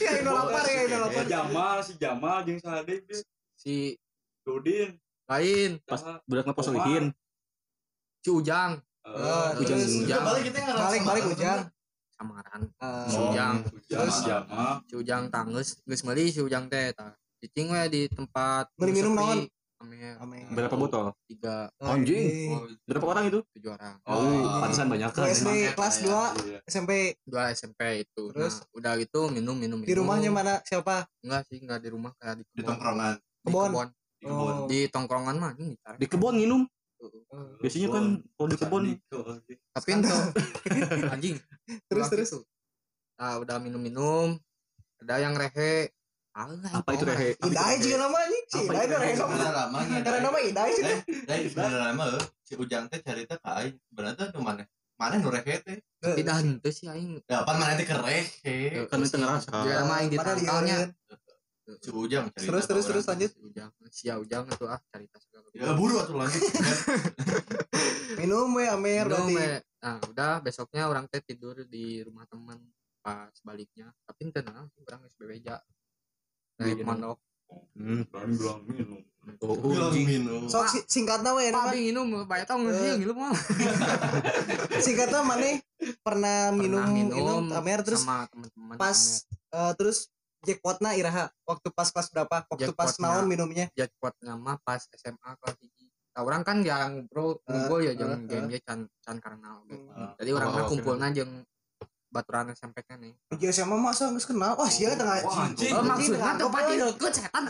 [0.01, 1.25] Ya, Indo lapar ya, Indo si lapar.
[1.29, 2.97] Jamal si Jamal jeung dia
[3.53, 3.73] Si
[4.41, 4.97] Dudin
[5.29, 5.77] lain.
[5.85, 7.13] Pas budak ngapa solihin.
[8.25, 8.81] Si Ujang.
[9.05, 10.21] Eh, Ujang Ujang.
[10.25, 11.59] Balik kita balik sama balik ujang.
[12.17, 12.61] Sama ngaran.
[12.65, 13.55] Eh, Si Ujang.
[13.85, 14.15] Terus?
[14.25, 15.77] Jamal Si Ujang tangges.
[15.85, 16.89] Geus meuli si Ujang teh.
[17.41, 18.69] Cicing we di tempat.
[18.77, 19.49] Meuli minum naon?
[19.81, 20.45] Amer.
[20.53, 21.09] Berapa botol?
[21.25, 21.65] Tiga.
[21.81, 22.53] Anjing.
[22.53, 23.41] Oh, Berapa orang itu?
[23.57, 23.97] Tujuh orang.
[24.05, 24.61] Oh, Oh.
[24.61, 25.25] pantesan banyak kan.
[25.25, 26.59] SD kelas ya, 2 Iya.
[26.69, 26.91] SMP
[27.25, 28.23] Dua SMP itu.
[28.29, 28.61] Terus?
[28.61, 29.81] Nah, udah gitu minum minum.
[29.81, 31.09] di rumahnya mana siapa?
[31.19, 32.69] Enggak sih, enggak di rumah kayak di di kebon.
[32.69, 33.65] tongkrongan Di Kebon.
[33.65, 33.87] kebon.
[34.69, 34.89] di Oh.
[34.93, 35.73] Tongkrongan mah ini.
[35.97, 36.61] Di kebun minum.
[37.01, 37.09] Oh.
[37.57, 38.05] Biasanya kan
[38.37, 38.83] kalau di kebun
[39.73, 40.13] Tapi ente
[41.17, 41.35] anjing.
[41.89, 42.29] Terus, terus.
[42.29, 42.39] gitu.
[43.17, 44.37] Nah, udah minum-minum.
[45.01, 45.89] Ada yang rehe.
[46.33, 47.35] Apa itu rehe?
[47.37, 48.41] Idai juga nama nih.
[48.45, 48.87] Si Apa Idai itu?
[48.87, 49.19] itu Reno.
[49.21, 50.83] sebenarnya lamanya Karena nama Idai sih.
[50.83, 54.63] Eh, dari sebenarnya lama eh, si Ujang teh cerita ke aing sebenarnya tuh mana
[54.95, 58.23] mana nu rehe teh Eh, tapi dah henteu sih aing Ya, pan mana teh kereh.
[58.41, 58.87] he.
[58.87, 59.49] Kan itu ngerasa.
[59.61, 60.77] dia mah aing ditangkalnya.
[61.73, 63.31] Si Ujang cerita Terus, terus, terus, lanjut.
[63.41, 66.41] ujang sia ujang tuh ah cerita segala Ya buru atuh lanjut.
[68.19, 69.35] minum we amer Minum, berarti
[69.79, 72.59] nah udah besoknya orang teh tidur di rumah teman
[72.99, 75.57] pas baliknya tapi ente nah orang geus bebeja
[76.61, 76.85] dari Iya.
[76.85, 77.17] pondok
[77.73, 78.07] Hmm.
[78.07, 78.99] Berani bilang minum.
[79.39, 80.07] Oh, Bilang anjing.
[80.07, 80.41] minum.
[80.47, 82.63] sok si- singkatnya we Pak nama Bing minum banyak tau Eh.
[82.63, 83.33] nggak ngilu mah
[84.77, 85.49] singkatnya mana
[85.99, 88.97] pernah minum Pernah minum amer terus sama teman-teman pas
[89.27, 90.07] eh, terus
[90.41, 95.55] jackpotnya iraha waktu pas kelas berapa waktu pas naon minumnya jackpot nama pas SMA kelas
[95.59, 99.59] hiji nah, orang kan yang bro ngumpul ya jeung eh, game dia can can karena.
[99.61, 100.17] Hmm.
[100.17, 101.45] jadi orang awal-awal kumpulna jeung
[102.11, 105.71] baturan SMP kan nih Iya sama masa nggak kenal wah sih tengah Wah, anjing.
[105.71, 106.99] Oh, maksudnya pati goblok.
[106.99, 107.43] deket setan.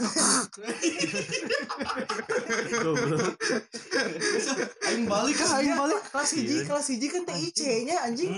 [4.84, 6.64] Aing balik Kan aing balik kelas hiji Iya.
[6.68, 8.32] kelas hiji kan TIC nya anjing.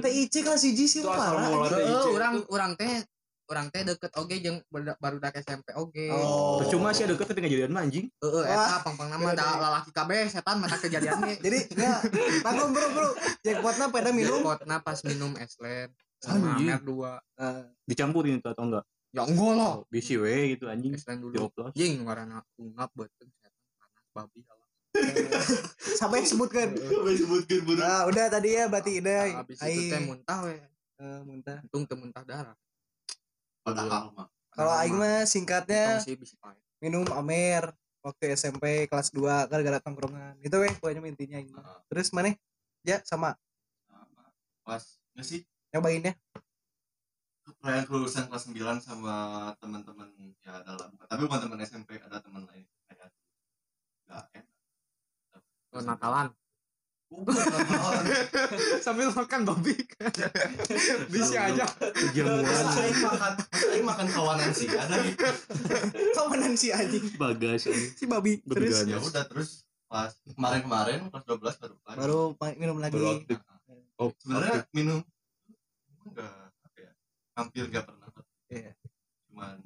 [0.00, 1.46] TIC kelas hiji sih parah.
[1.68, 3.04] Heeh, orang orang teh
[3.48, 4.60] orang teh deket oge jeung
[5.00, 6.60] baru dak SMP oge Oh.
[6.60, 8.06] Percuma sih deket tapi ngejadian mah anjing.
[8.20, 11.34] Heeh, eta pang-pang nama da lalaki kabeh setan mata kejadian ge.
[11.48, 11.94] jadi ya
[12.44, 13.08] tanggung bro bro
[13.40, 15.88] jackpotnya pada minum Jackpotna pas minum Eslen
[16.20, 16.68] sama Anjing.
[16.82, 16.84] 2.
[17.40, 18.84] Eh, Dicampurin itu atau enggak?
[19.14, 19.72] Ya enggak lah.
[19.80, 20.92] Oh, bisi we gitu anjing.
[20.92, 21.32] Eslen dulu.
[21.32, 21.72] Dioplos.
[21.72, 24.68] Jing warna ungap beuteung setan panas babi Allah.
[26.00, 26.74] sampai sebutkan
[27.04, 27.78] Wes sebutkeun buru.
[27.78, 30.56] nah udah tadi ya berarti ide Habis itu teh muntah we.
[30.98, 32.56] Eh, muntah Untung teu muntah darah.
[33.62, 34.28] Padahal mah.
[34.54, 36.02] kalau aing mah singkatnya
[36.82, 37.70] minum amer
[38.02, 40.38] waktu SMP kelas 2 gara-gara tongkrongan.
[40.42, 41.78] Itu weh pokoknya mah intinya ini Heeh.
[41.90, 42.34] terus mana
[42.82, 43.38] ya sama.
[43.86, 44.24] Sama.
[44.66, 44.82] Pas
[45.14, 45.40] nggak sih?
[45.70, 46.16] Nyobainnya
[47.56, 49.16] perayaan kelulusan kelas 9 sama
[49.56, 50.08] teman-teman
[50.44, 50.92] ya dalam.
[51.00, 52.66] Tapi bukan teman SMP ada teman lain.
[52.84, 53.08] Kayak
[54.04, 55.84] enggak enak.
[55.88, 56.28] Natalan.
[57.08, 58.04] Natalan.
[58.84, 59.74] Sambil makan babi.
[61.12, 61.64] bisa aja.
[62.12, 63.32] Jamuan Aing makan
[63.68, 64.96] aing makan kawanan sih ada
[66.16, 67.92] kawanan si anjing bagas anjing.
[67.96, 73.08] si babi terus ya udah terus pas kemarin-kemarin kelas 12 baru baru minum lagi Baru
[73.18, 73.38] aktif.
[73.98, 75.00] Oh, sebenarnya minum
[76.04, 76.90] enggak apa ya
[77.34, 78.08] hampir enggak pernah
[78.48, 78.72] Iya.
[79.28, 79.56] cuman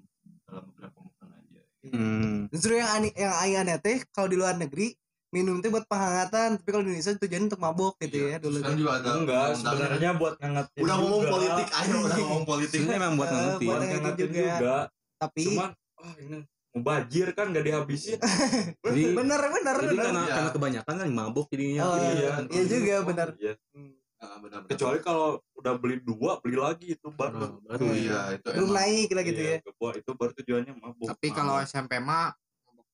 [0.43, 2.47] dalam beberapa momen aja Hmm.
[2.51, 4.95] justru yang aneh yang aneh teh kalau di luar negeri
[5.33, 8.65] minum teh buat penghangatan tapi kalau di Indonesia tujuannya untuk mabok gitu ya dulu kan
[8.65, 11.33] kan juga ada Enggak, sebenarnya buat ngangetin udah ngomong juga.
[11.33, 13.49] politik ayo udah ngomong politik Sebenarnya emang buat Eh, ngerti.
[13.59, 14.45] buat Buat ngangetin ngangetin juga.
[14.53, 14.77] juga.
[15.17, 16.39] tapi Cuman, wah ini
[16.73, 18.17] mubajir kan gak dihabisin.
[18.85, 20.35] Jadi bener bener jadi bener karena Iya.
[20.35, 21.81] karena kebanyakan kan mabok jadinya.
[21.83, 22.31] Oh, Iya.
[22.47, 23.55] iya juga bener Iya.
[23.73, 23.93] Hmm.
[24.15, 24.71] Nah, benar-benar.
[24.71, 27.41] Kecuali kalau udah beli dua, beli lagi itu baru.
[27.41, 30.73] Nah, Oh, baru iya itu belum naik lah gitu Iya, ya kebuah itu baru tujuannya
[30.75, 31.07] mabuk.
[31.09, 32.31] Tapi kalau SMP mah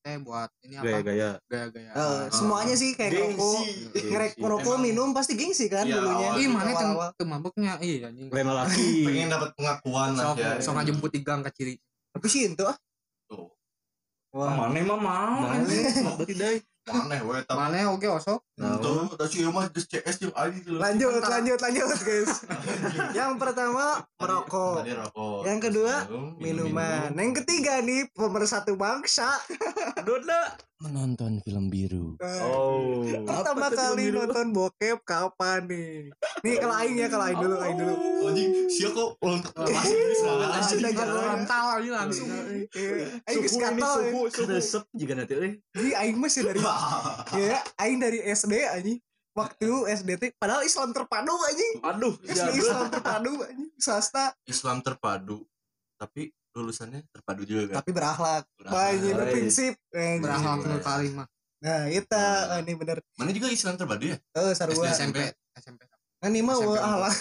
[0.09, 0.85] teh buat ini apa?
[0.89, 1.29] gaya-gaya.
[1.45, 1.91] Gaya-gaya.
[1.93, 3.61] Eh, semuanya sih kayak ngerokok
[4.41, 4.81] ngerokok Emang.
[4.81, 6.73] minum pasti gengsi kan Iya, dulunya Ih, mana
[7.13, 7.77] teu maboknya?
[7.77, 8.33] Iya anjing.
[8.33, 9.05] Lain laki.
[9.05, 11.75] pengen dapat pengakuan lah Sok ya sok ngajemput di gang ke ciri.
[12.09, 12.73] tapi sih itu ah
[13.29, 13.53] tuh
[14.33, 15.45] wah Mana mah mau.
[15.45, 15.69] Mana?
[16.17, 16.33] Berarti
[16.89, 17.01] dai.
[17.05, 18.39] aneh we tapi Mana oge osok?
[18.59, 22.31] itu da si mah geus CS jeung gitu lanjut lanjut lanjut guys
[23.17, 25.39] yang pertama merokok Tadi rokok.
[25.47, 27.19] Yang kedua, minum, minuman minum.
[27.19, 29.29] yang ketiga nih pemersatu bangsa
[30.03, 30.68] Doda.
[30.79, 32.15] Menonton film biru.
[32.17, 33.03] Eh, Oh.
[33.27, 34.23] pertama kali biru?
[34.23, 36.07] nonton bokep kapan nih
[36.39, 39.75] nih kalau aing ya kalau aing dulu aing dulu anjing sia kok untuk masih
[40.07, 41.03] bisa Langsung anjing aja.
[41.03, 42.27] Frontal aja langsung.
[42.31, 44.07] Eh, aing geus ini gatal ya.
[44.07, 44.47] suhu, suhu.
[44.47, 45.51] Resep juga nanti euy.
[45.69, 46.59] Jadi aing masih dari
[47.43, 48.97] ya aing dari SD anjing
[49.35, 52.55] waktu SD teh padahal Islam terpadu anjing Aduh, SD.
[52.55, 55.43] Islam terpadu anjing swasta Islam terpadu
[55.99, 58.43] tapi lulusannya terpadu juga kan tapi berakhlak.
[58.57, 59.15] Banyak Baik.
[59.15, 61.27] berprinsip eh, Berakhlak nu kali mah.
[61.59, 62.07] nah itu.
[62.09, 62.61] Hmm.
[62.61, 62.97] ini bener.
[63.15, 64.17] Mana juga Islam terpadu ya?
[64.17, 64.95] Eh sarua SD.
[64.97, 65.17] SMP.
[65.55, 65.81] SMP.
[66.19, 67.15] kan ini mah wah akhlak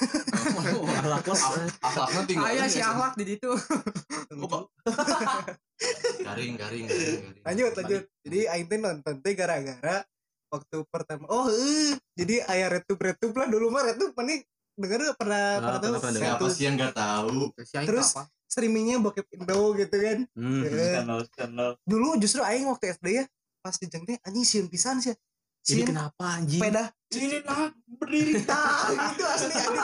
[0.90, 1.42] Akhlak kelas.
[1.78, 3.50] akhlaknya tinggal Aya si akhlak di ditu.
[6.20, 7.42] garing garing garing garing.
[7.44, 8.02] lanjut lanjut.
[8.20, 10.02] Jadi aing teh nonton teh gara-gara
[10.48, 11.24] waktu pertama.
[11.28, 11.94] Oh eh.
[12.12, 13.46] Jadi aya retup retup lah.
[13.46, 14.34] Dulu mah retup mana
[14.74, 15.92] denger nggak pernah Ah, pernah tahu?
[15.92, 16.26] pernah, dengar.
[16.34, 17.38] siapa sih yang nggak tahu?
[17.52, 18.22] Terus aing Terus, apa?
[18.48, 20.62] Streamingnya bokep Indo gitu kan Hmm.
[20.62, 21.70] Eh, Channel, channel.
[21.82, 23.24] dulu justru aing waktu SD ya
[23.58, 25.20] pas di teh anjing sieun pisan sih Ini
[25.60, 26.56] sieun kenapa anjing?
[26.58, 28.32] sepeda Ini nah berdiri.
[28.48, 29.76] nah gitu asli anjing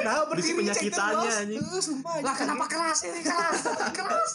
[0.00, 1.58] nah berdiri penyakitannya, anjing.
[1.58, 3.58] Eh, sumpah Lah kenapa keras ini keras?
[3.90, 4.30] Keras.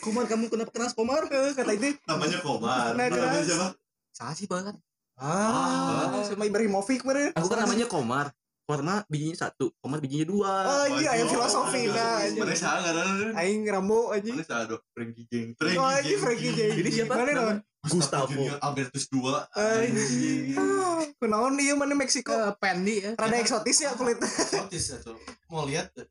[0.00, 1.24] Komar kamu kenapa keras Komar?
[1.26, 3.44] Eh, kata itu namanya Komar Nah, namanya keras.
[3.44, 3.68] siapa
[4.10, 4.74] Salah sih banget.
[5.14, 8.32] ah sama Ibrahimovic bener Aku kan namanya Komar.
[8.64, 12.24] Korma bijinya satu tomat bijinya dua Oh iya, yang filosofi nah.
[12.24, 14.40] Mana salah nggak Aing Rambo anjing.
[14.40, 14.82] Mana salah dong?
[14.96, 16.60] Frankie Jeng Oh, anjing Frankie J.
[16.80, 17.12] Ini siapa?
[17.12, 17.56] Mana non?
[17.84, 18.32] Gustavo.
[18.64, 19.44] Albertus dua.
[19.52, 20.56] Anjing.
[21.20, 22.32] Kunaon ieu mana Meksiko?
[22.32, 24.16] ke Pendi ya Rada eksotis ya kulit.
[24.24, 25.20] Sotis ya tuh.
[25.52, 25.92] Mau lihat?
[25.92, 26.08] tuh.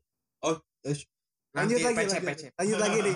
[1.54, 2.22] Lanjut lagi, PC, lanjut.
[2.26, 2.42] PC.
[2.58, 3.14] Lanjut lagi nih.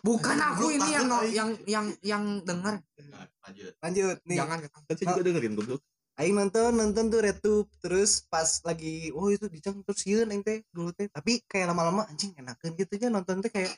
[0.00, 3.72] Bukan aku ini yang yang yang yang dengar Nah, lanjut.
[3.80, 4.36] Lanjut nih.
[4.36, 5.80] jangan kan saya juga dengerin goblok
[6.18, 10.66] Aing nonton nonton tuh RedTube terus pas lagi oh itu diceng terus sieun aing teh
[10.74, 11.06] dulu teh.
[11.06, 13.70] Tapi kayak lama-lama anjing enakeun gitu aja nonton teh kayak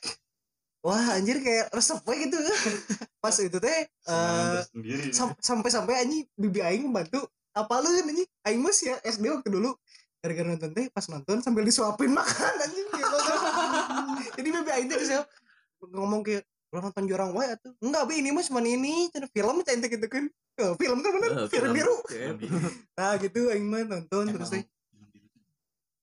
[0.81, 2.41] wah anjir kayak resep we gitu.
[3.23, 8.29] Pas itu teh eh sendiri sam- sampai-sampai anjing bibi aing membantu apalun anjing.
[8.49, 9.77] Aing mas ya SD waktu dulu
[10.21, 13.17] gara-gara nonton teh pas nonton sambil disuapin makan anjing gitu
[14.37, 15.25] jadi bibi aing teh bisa
[15.81, 19.11] ngomong kayak lo nonton jorang wae atuh enggak bi ini mah cuma ini.
[19.11, 20.25] Cenah film cantik gitu kan.
[20.63, 21.31] Oh, film kan bener.
[21.35, 21.77] Eh, film film.
[21.77, 21.97] biru.
[22.99, 24.65] nah gitu aing mah nonton terus teh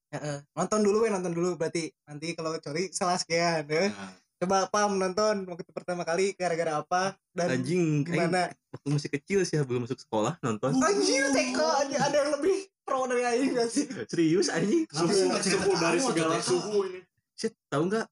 [0.07, 0.39] Heeh.
[0.55, 1.55] nonton dulu we nonton dulu.
[1.55, 3.91] Berarti nanti kalau curi salah sekian ya.
[3.91, 4.11] Nah,
[4.43, 8.53] coba pam nonton waktu pertama kali gara-gara apa dan anjing gimana?
[8.69, 10.75] waktu masih kecil sih ya, belum masuk sekolah nonton.
[10.77, 13.89] Anjir TK aja ada yang lebih pro dari aing gak sih?
[14.05, 14.85] Serius anjing?
[14.91, 16.99] Suhu dari segala suhu ini.
[17.37, 18.05] Shit, tahu nggak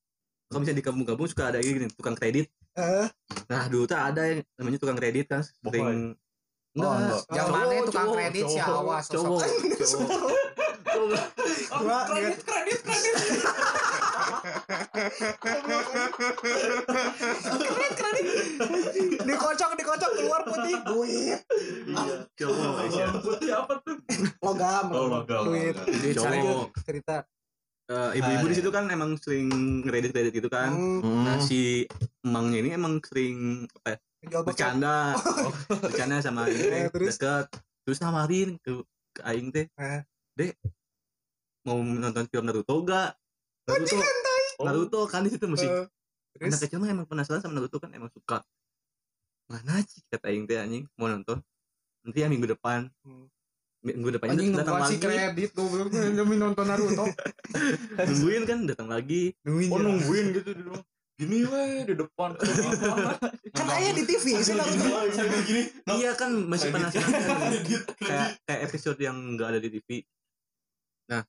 [0.45, 2.47] kalau misalnya di kampung-kampung suka ada gini tukang kredit.
[2.75, 3.07] Eh,
[3.49, 6.13] nah dulu tuh ada yang namanya tukang kredit kan sering
[6.75, 9.39] Oh, enggak yang mana tukang cowok, kredit si awas cowok.
[9.79, 10.11] Sosok
[10.83, 11.23] cowok
[11.79, 13.15] gua kredit kredit kredit.
[19.23, 20.75] Dikocok dikocok keluar putih.
[20.83, 21.39] Duit.
[21.87, 23.95] Iya cowok putih apa tuh?
[24.43, 24.85] Logam.
[24.91, 25.43] Oh, logam.
[25.47, 25.75] duit.
[26.11, 26.75] cowok.
[26.83, 27.23] cerita
[27.86, 29.45] Eh, ibu-ibu di situ kan emang sering
[29.86, 30.73] kredit gitu kan.
[30.73, 31.86] Hmm, nah si
[32.25, 34.95] emangnya ini emang sering apa ya, jual paket bercanda
[35.86, 37.13] bercanda sama ini Eh, terus?
[37.13, 37.45] deket.
[37.86, 38.81] Terus nawarin ke,
[39.13, 40.01] ke aing teh Eh.
[40.33, 40.57] dek
[41.61, 43.13] mau nonton film Naruto gak
[43.69, 43.97] Naruto.
[44.65, 45.69] Naruto kan di situ musik.
[45.69, 45.86] Eh,
[46.41, 48.41] anak kecil mah emang penasaran sama Naruto kan emang suka.
[49.45, 50.01] Mana sih?
[50.09, 51.38] kata aing teh anjing mau nonton.
[52.01, 52.89] Nanti ya minggu depan.
[53.05, 53.29] Hmm.
[53.86, 54.97] Minggu depannya anjing datang lagi.
[54.97, 55.88] kredit goblok.
[55.93, 57.05] Demi nonton Naruto.
[58.09, 59.31] Nungguin kan datang lagi.
[59.45, 59.86] Nungguin oh ya.
[59.86, 60.81] nungguin gitu di rumah
[61.15, 62.29] gini weh di depan.
[63.55, 64.89] Kan ayah di TV sih Naruto
[65.45, 65.61] gini
[65.95, 67.07] iya kan masih penasaran.
[67.95, 70.03] kayak kayak episode yang nggak ada di TV
[71.05, 71.21] nah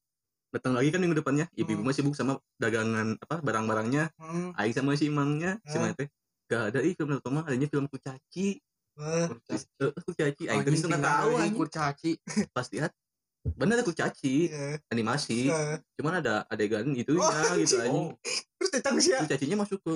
[0.48, 1.46] datang lagi kan minggu depannya.
[1.52, 1.86] Ibu-ibu Hmm.
[1.86, 4.08] masih sibuk sama dagangan apa barang-barangnya.
[4.16, 5.86] Hmm, Aing sama si Imangnya si Hmm.
[5.86, 6.08] Mate
[6.46, 8.58] gak ada ih film Naruto mah adanya film kucaci
[8.96, 11.54] eh, Eh, kucaci Aing tadi nggak tahu anjing.
[11.56, 12.10] Kurcaci.
[12.56, 12.92] Pas lihat
[13.46, 15.46] bener ada kucaci eh, animasi.
[15.48, 15.78] Eh.
[15.94, 17.80] cuman ada adegan itunya Oh, gitu anjing.
[17.86, 17.92] anjing.
[17.94, 18.10] Oh.
[18.58, 19.94] Terus datang sih ya kucacinya masuk ke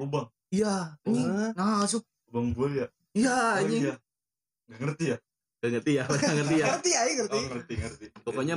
[0.00, 0.26] lubang.
[0.48, 2.02] Iya nah masuk.
[2.30, 2.86] Lubang gua ya?
[3.12, 3.82] Iya oh anjing.
[3.84, 3.94] iya.
[4.70, 5.16] Nggak ngerti ya?
[5.60, 6.66] Gak ngerti ya gak ngerti ya.
[6.72, 7.36] Ngerti aing ngerti.
[7.36, 8.06] Oh ngerti ngerti.
[8.24, 8.54] Pokoknya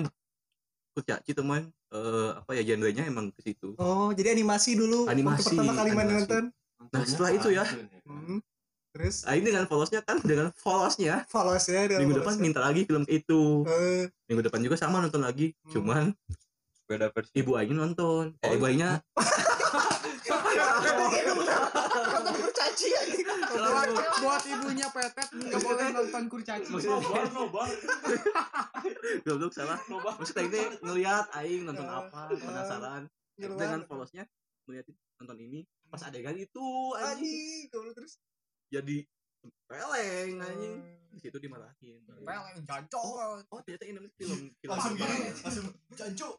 [0.94, 1.62] kucaci teman
[1.92, 3.74] eh apa ya genrenya emang ke situ.
[3.82, 5.10] Oh, jadi animasi dulu.
[5.10, 6.44] Animasi, pertama kali main nonton.
[6.90, 7.66] Nah, setelah itu ya.
[8.06, 8.40] Hmm.
[8.94, 9.26] Terus?
[9.26, 13.66] Aing dengan follow-nya kan dengan follow-nya follows ya dia minggu depan minta lagi film itu.
[13.66, 15.72] Eh, minggu depan juga sama nonton lagi Hmm.
[15.74, 16.04] cuman
[16.86, 18.38] beda versi ibu Aing nonton.
[18.38, 19.02] Eh, Oh, ibu Aingnya
[22.14, 23.26] nonton kurcaci anjing.
[23.54, 23.90] buat,
[24.22, 26.70] buat ibunya petet nggak boleh nonton kurcaci.
[26.70, 27.70] Nobar nobar.
[29.26, 29.82] Goblok salah.
[29.90, 34.24] Maksud Aing teh ngelihat Aing nonton Eh, apa eh, penasaran dengan follow-nya
[34.64, 38.22] ngeliatin nonton ini pas adegan itu anjing terus.
[38.74, 38.98] Jadi
[39.70, 40.82] peleng anjing.
[41.14, 42.02] Di situ dimarahin.
[42.10, 46.30] Peleng jancok oh ternyata ini film film langsung gini langsung jancu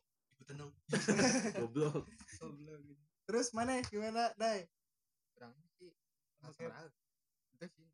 [0.44, 0.70] tenang
[1.62, 2.04] goblok.
[2.36, 2.82] Goblok.
[3.24, 4.66] Terus mana gimana, Dai?
[5.32, 5.88] kurang sih.
[6.44, 6.84] Masalah
[7.54, 7.86] itu sih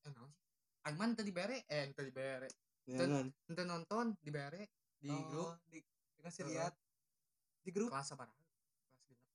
[0.00, 0.46] eh naon sih?
[0.88, 2.48] Aiman tadi bere eh tadi bere.
[2.88, 4.62] Jangan ente nonton di bere
[4.96, 5.60] di Oh, grup.
[5.68, 5.84] di
[6.16, 6.72] dikasih lihat.
[7.60, 7.92] Di grup.
[7.92, 8.24] kelas apa?
[8.24, 9.28] Kelas genep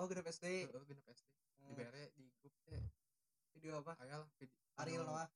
[0.00, 0.46] Oh, grup SD.
[0.64, 2.80] Heeh, genep SD di Eh, bere di grup teh
[3.56, 3.92] Video apa?
[3.96, 4.20] video
[4.76, 5.26] Ariel Noah.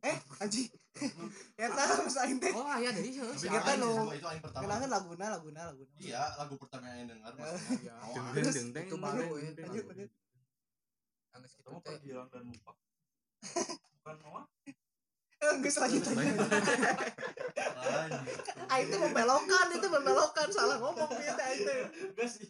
[0.00, 0.66] Eh, anjing.
[1.54, 2.50] Ya tahu saing teh.
[2.50, 3.82] oh aya deui heuh si Kita Ariel.
[3.84, 5.90] nu- itu pertama Kenangan laguna, laguna, laguna.
[5.96, 7.94] iya lagu pertama yang dengar maksudnya Iya.
[8.00, 10.10] Oh, Deng, Terus, deng, deng, itu deng, baru deng, deng, lanjut, lanjut.
[11.32, 12.72] Angges kamu teh panggilan dan lupa
[13.94, 14.44] bukan Noah
[15.38, 16.02] Eh, geus lanjut.
[16.04, 16.34] Anjing.
[18.68, 20.46] Ah, itu membelokan, itu membelokan.
[20.50, 21.78] Salah ngomong dia teh aing teh.
[22.04, 22.46] enggak sih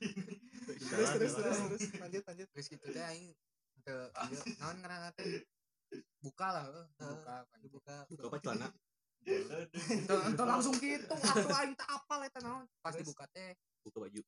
[0.67, 2.49] Terus terus terus terus lanjut lanjut.
[2.51, 3.33] geus kitu teh aing
[4.59, 5.27] naon ngaranna teh
[6.21, 7.95] buka lah heuh buka kan Dibuka.
[8.09, 8.69] Buka apa celana?
[10.29, 14.23] Ente langsung gitu atuh aing teh apal eta naon pas dibuka teh buka baju.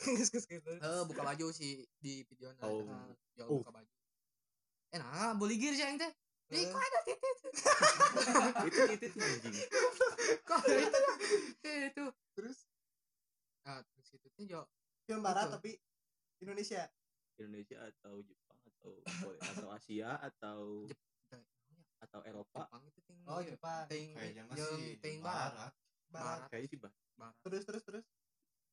[0.00, 0.70] geus gitu.
[0.70, 2.80] eh buka baju si di video Oh.
[3.36, 3.60] ya Oh.
[3.60, 3.92] buka baju.
[4.90, 6.12] Eh nah boleh gir sih aing teh.
[6.52, 6.68] Ih, Eh.
[6.68, 7.36] kok ada titit?
[8.68, 9.54] Itu itu itu anjing.
[10.44, 10.98] Kok itu
[11.64, 12.04] ya itu.
[12.36, 12.58] Terus?
[13.64, 14.60] Ah terus itu tuh jo.
[15.04, 15.76] Film barat tapi
[16.40, 16.84] Indonesia
[17.38, 18.92] Indonesia atau Jepang atau
[19.38, 20.60] atau Asia atau
[22.04, 22.68] atau Eropa?
[22.68, 23.84] Jepang itu ting oh Jepang.
[23.88, 25.52] ting kayaknya yang masih ting barat.
[25.52, 25.72] barat
[26.12, 26.38] barat.
[26.38, 26.48] Barat.
[26.52, 26.92] Kayaknya sih bah.
[27.18, 27.34] Barat.
[27.42, 28.06] Terus terus terus.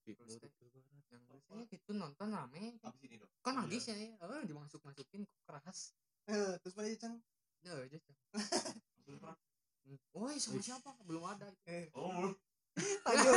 [0.05, 0.51] Itu barat.
[1.11, 2.79] yang biasanya gitu nonton rame.
[2.83, 3.31] Abis ini dong.
[3.43, 4.15] Kan habis ya eh
[4.47, 5.95] dimasuk masukin kok keras.
[6.29, 7.15] Eh terus mana ceng
[7.61, 8.17] ya aja Cang.
[10.15, 10.95] Woi sama siapa?
[11.03, 11.61] Belum ada itu.
[11.67, 12.31] eh oh
[13.03, 13.35] aduh.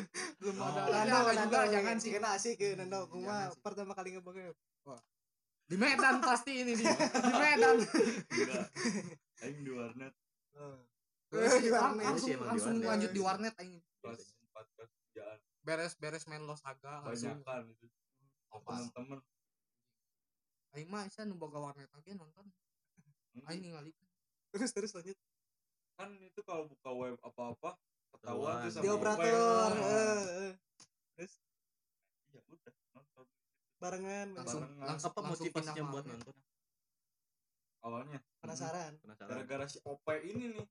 [0.40, 0.66] Belum Oh.
[0.66, 2.10] ada Nando, ada Nando, juga jangan sih.
[2.10, 3.60] Kena asik ya Nando, Hmm, kuma jangan sih.
[3.60, 4.56] pertama kali ngebokep.
[5.64, 6.82] di Medan pasti ini di.
[6.82, 7.76] Di Medan.
[7.78, 8.66] Enggak.
[9.40, 10.14] Aing di warnet.
[11.30, 12.04] Eh, di warnet.
[12.04, 13.78] langsung Iya sih, emang di langsung lanjut di warnet aing.
[14.00, 17.86] Pas empat kerjaan beres beres main Los Saga langsung banyakan itu
[18.50, 19.18] apa temen-temen.
[20.72, 22.50] Aing mah isa nu boga warnet lagi nonton.
[23.44, 23.94] Aing ningali
[24.50, 25.14] Terus terus lanjut.
[25.94, 27.76] kan itu kalau buka web apa-apa
[28.12, 28.54] Ketahuan.
[28.58, 29.70] tuh sama Di operator.
[29.72, 30.52] Eh,
[31.18, 31.30] eh.
[32.30, 33.24] ya udah nonton
[33.76, 34.86] Barengan langsung Barengan.
[34.86, 36.34] langsung apa motivasinya buat nonton
[37.80, 38.92] awalnya penasaran.
[39.00, 40.66] penasaran gara-gara si OP ini nih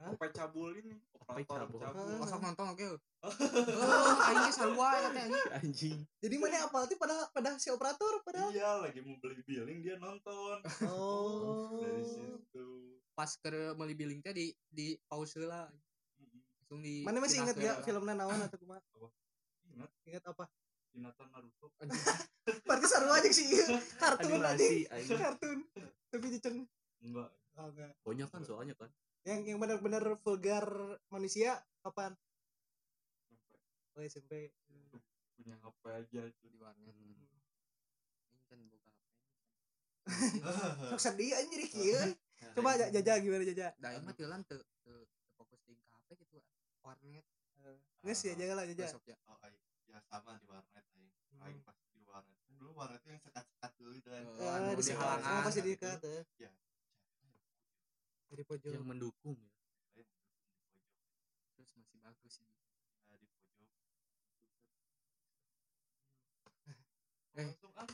[0.00, 0.16] Hah?
[0.16, 1.76] OP cabul ini operator cabul.
[1.76, 2.18] cabul Hah?
[2.24, 2.88] Masuk nonton oke.
[3.24, 5.32] Oh, geus sarua ya anjing.
[5.52, 9.80] anjing Jadi mana apa tuh pada pada si operator pada iya lagi mau beli billing
[9.80, 11.80] dia nonton Oh.
[11.80, 12.68] dari situ
[13.12, 15.68] Pas ke meuli billing teh di di pause lah.
[16.64, 18.80] Langsung di Mana masih gak ke- filmnya naon atau kumaha?
[19.68, 20.48] ingat Ingat apa?
[20.90, 21.68] Hinata Naruto
[22.64, 23.52] Berarti seru aja sih.
[23.98, 25.58] Kartun anjing Kartun.
[26.08, 26.64] Tapi diceng.
[26.98, 27.92] enggak Oh, enggak.
[28.00, 28.88] banyak kan soalnya kan
[29.22, 30.64] Yang yang benar-benar vulgar
[31.06, 32.16] manusia kapan?
[33.28, 33.60] sampai
[33.94, 34.32] Oh SMP.
[35.36, 36.96] punya HP aja itu di warnet.
[36.96, 37.28] Hmm.
[38.48, 39.12] Kan boga HP.
[40.90, 42.00] Sok sedih anjir kieu.
[42.56, 43.70] Coba ja- jajah gimana jajah?
[43.76, 46.08] Da aing mah teulan teu teu teu fokus di HP
[46.84, 47.24] Warnet
[48.04, 48.84] Nges ya jaga lah jajah.
[48.84, 49.16] besok ya.
[49.24, 49.56] oh aing
[49.88, 51.42] ya sama di warnet aing Hmm.
[51.42, 55.60] aing pas di warnet kan dulu warnet yang sekat-sekat dulu Eh, anu di halangan pasti
[55.60, 55.68] gitu.
[55.72, 56.22] diikat eh.
[56.38, 56.52] ya
[58.30, 58.70] Di pojok.
[58.70, 59.50] yang mendukung ya
[59.96, 60.20] Aing di pojok
[61.54, 62.54] Terus masih bagus ini.
[63.08, 63.70] Nah, di pojok
[67.34, 67.42] Eh.
[67.42, 67.88] langsung ah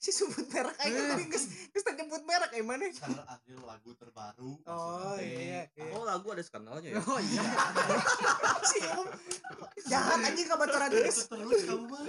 [0.00, 1.06] Si sebut merek aja Eh.
[1.06, 2.88] tadi geus geus teu nyebut merek eh mana?
[2.88, 5.84] channel akhir lagu terbaru Oh iya iya.
[5.92, 7.42] oh lagu ada skandalnya ya Oh iya.
[8.62, 9.06] Si Om
[9.84, 12.04] jahat anjing kabacoran Terus terus kamu mah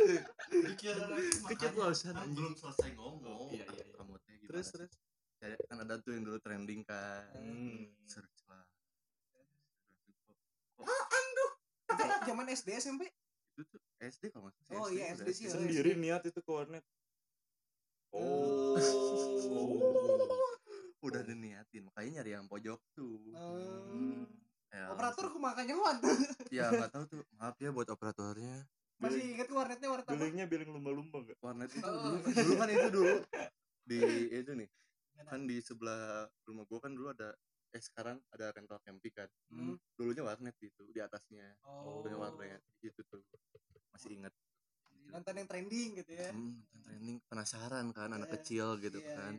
[1.46, 2.36] Keceplosan, kan anjing.
[2.38, 3.94] belum selesai ngomong Iya, iya, iya.
[3.94, 4.92] kamu teh gimana Terus terus.
[5.38, 7.92] Kayak kan ada tuh yang dulu trending kan Hmm.
[8.06, 8.64] search lah
[11.84, 13.04] Itu zaman SD SMP.
[13.52, 16.48] itu tuh SD kalau nggak salah Oh, iya, SD sih, oh, sendiri niat itu ke
[16.48, 16.82] warnet
[18.12, 18.76] Oh.
[21.02, 24.24] udah diniatin makanya nyari yang pojok tuh Oh.
[24.70, 25.98] ya, Operator kumaha nyawan.
[26.56, 28.68] ya nggak tahu tuh maaf ya buat operatornya
[29.02, 30.14] Masih inget warnetnya warnet apa?
[30.14, 32.22] billingnya billing lumba-lumba enggak warnet itu Oh.
[32.22, 33.16] dulu, dulu kan itu dulu
[33.82, 34.00] di
[34.40, 34.70] itu nih
[35.22, 37.34] kan di sebelah rumah gua kan dulu ada
[37.72, 39.76] eh sekarang ada rental camping kan Hmm.
[39.96, 42.06] dulunya warnet gitu di atasnya Oh.
[42.06, 43.24] punya warnet gitu tuh
[43.90, 44.34] masih inget
[45.12, 46.30] Nonton yang trending gitu ya.
[46.32, 47.18] hmm, nonton trending.
[47.28, 49.34] Penasaran kan anak Iya, kecil gitu iya, kan.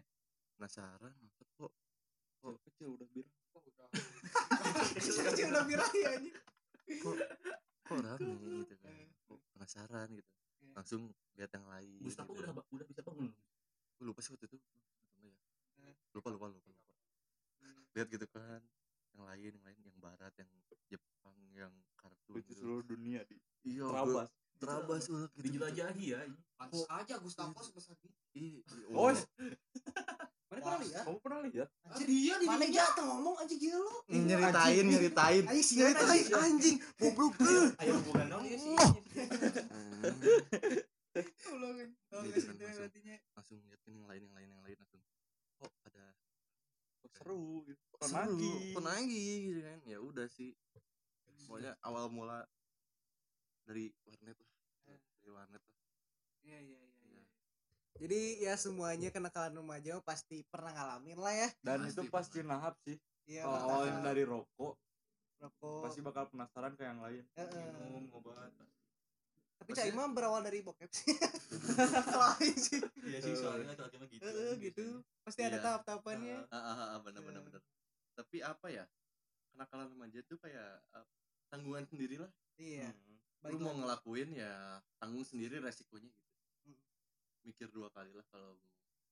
[0.55, 1.73] penasaran nonton kok?
[2.43, 3.87] Oh kecil udah bilang Oh, udah.
[4.97, 6.37] Kecil udah viral ya anjing.
[6.93, 7.15] kok
[7.83, 8.95] kok rame gitu kan?
[9.27, 10.31] Kok penasaran gitu.
[10.63, 10.73] Iya.
[10.73, 11.03] langsung
[11.35, 12.43] lihat yang lain Gustavo gitu.
[12.45, 13.29] udah udah bisa bangun?
[13.97, 14.59] Gua lupa sih waktu itu.
[15.19, 15.33] Ya.
[15.85, 15.95] Eh.
[16.13, 16.93] lupa lupa lupa lupa.
[17.93, 18.61] Lihat gitu kan.
[19.13, 20.51] Yang lain yang lain yang barat yang
[20.89, 22.61] Jepang yang kartun itu gitu.
[22.61, 24.29] seluruh dunia di iya terabas
[24.63, 26.21] terabas udah gitu dijelajahi ya
[26.55, 28.15] Pantes aja Gustavo sebesar gitu.
[28.95, 29.11] Oh.
[30.53, 31.05] Mana pernah lihat?
[31.09, 31.69] kamu pernah lihat?
[31.89, 33.95] Anjir dia di Mana aja tuh ngomong anjing gila lu.
[34.13, 35.43] nyeritain nyeritain.
[35.65, 36.29] Sih anjing.
[36.29, 36.77] anjing.
[37.01, 37.33] Goblok.
[37.81, 38.45] Ayo hubungan dong.
[41.41, 41.77] Tolong.
[42.13, 43.59] Oh, Gitu guys, kan, itu langsung.
[43.65, 45.01] liatin yang lain yang lain yang lain langsung.
[45.57, 46.05] Kok ada.
[47.01, 47.83] Kok seru gitu.
[48.13, 48.57] Nagih.
[48.77, 49.79] Kok nagih gitu kan.
[49.89, 50.53] Ya udah sih.
[51.49, 52.45] Pokoknya awal mula
[53.65, 54.52] dari warnet lah
[56.43, 56.79] Iya iya iya.
[56.83, 57.23] Iya.
[57.23, 57.25] iya.
[58.03, 61.49] Jadi ya semuanya kenakalan remaja pasti pernah ngalamin lah ya.
[61.63, 63.47] dan Pasti itu pasti nahap sih Iya.
[63.47, 64.75] kalau awalnya dari rokok
[65.39, 65.81] rokok.
[65.87, 67.67] pasti bakal penasaran ke yang lain Heeh.
[67.87, 68.51] minum obat
[69.63, 71.15] Tapi Cak Imam berawal dari bokep sih.
[72.19, 72.83] Lain sih.
[73.07, 74.85] iya sih soalnya laki-laki mah gitu Heeh gitu.
[75.23, 75.63] Pasti ada Iya.
[75.63, 76.37] tahap-tahapannya.
[76.51, 77.47] ah, ah, ah, benar benar Iya.
[77.47, 77.63] benar
[78.13, 78.85] tapi apa ya
[79.55, 81.07] kenakalan remaja tuh kayak uh,
[81.49, 82.29] tanggungan sendiri lah
[82.59, 82.91] Iya.
[82.91, 83.17] Hmm.
[83.55, 86.32] Lu mau ngelakuin ya tanggung sendiri resikonya gitu.
[87.43, 88.55] Mikir dua kali lah kalau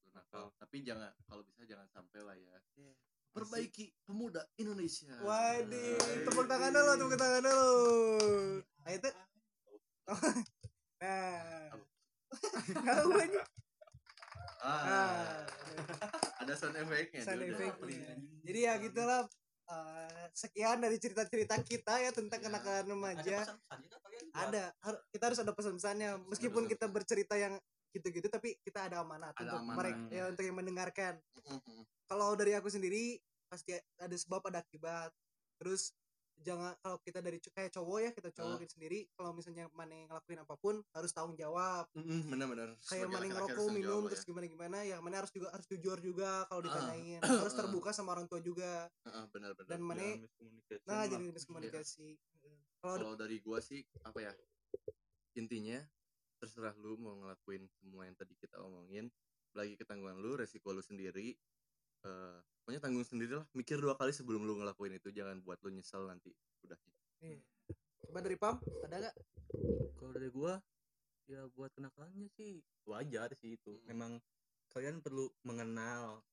[0.00, 2.92] lu nakal tapi jangan kalau bisa jangan sampai lah ya Iya.
[3.30, 7.78] perbaiki pemuda Indonesia Waduh, tepuk tangan dulu, tepuk tangan dulu.
[8.80, 9.10] Nah itu.
[11.00, 11.70] Nah.
[12.80, 13.42] Tahu aja.
[14.60, 15.24] ah, Ah,
[16.38, 17.76] ada sound effect-nya sound effect.
[18.42, 19.24] Jadi ya gitulah.
[19.66, 23.46] eh, sekian dari cerita-cerita kita ya tentang kenakalan remaja.
[24.32, 26.26] Ada, har- kita harus ada pesan-pesannya.
[26.26, 27.54] Meskipun kita bercerita yang
[27.90, 31.14] gitu-gitu, tapi kita ada amanat Ada untuk mereka, ya untuk yang mendengarkan.
[31.46, 31.82] Mm-mm.
[32.04, 35.10] kalau dari aku sendiri pasti ada sebab ada akibat.
[35.58, 35.94] Terus
[36.40, 38.58] jangan kalau kita dari kayak cowok ya kita cowok Ah.
[38.58, 41.84] kita sendiri kalau misalnya mana yang ngelakuin apa pun harus tanggung jawab.
[41.92, 42.74] Mm-mm, benar-benar.
[42.82, 44.26] Kayak mana ngerokok minum terus ya.
[44.26, 46.66] gimana gimana ya mana harus juga harus jujur juga kalau Ah.
[46.66, 47.20] ditanyain.
[47.44, 48.88] Harus terbuka sama orang tua juga.
[49.04, 49.68] Heeh, benar-benar.
[49.68, 52.08] Dan mana miscommunication nah jadi miskomunikasi.
[52.80, 54.32] Kalau kalau dari gua sih apa ya?
[55.32, 55.78] Intinya
[56.40, 59.12] terserah lu mau ngelakuin semua yang tadi kita omongin
[59.52, 61.36] lagi ketanggungan lu resiko lu sendiri
[62.00, 65.70] eh pokoknya tanggung sendiri lah mikir dua kali sebelum lu ngelakuin itu jangan buat lu
[65.70, 66.32] nyesel nanti
[66.64, 66.80] udah
[67.20, 67.36] Iya.
[68.08, 69.16] coba dari pam ada nggak
[70.00, 70.56] kalau dari gua
[71.28, 73.86] ya buat kenakalannya sih wajar sih itu Mm.
[73.92, 74.12] memang
[74.72, 76.24] kalian perlu mengenal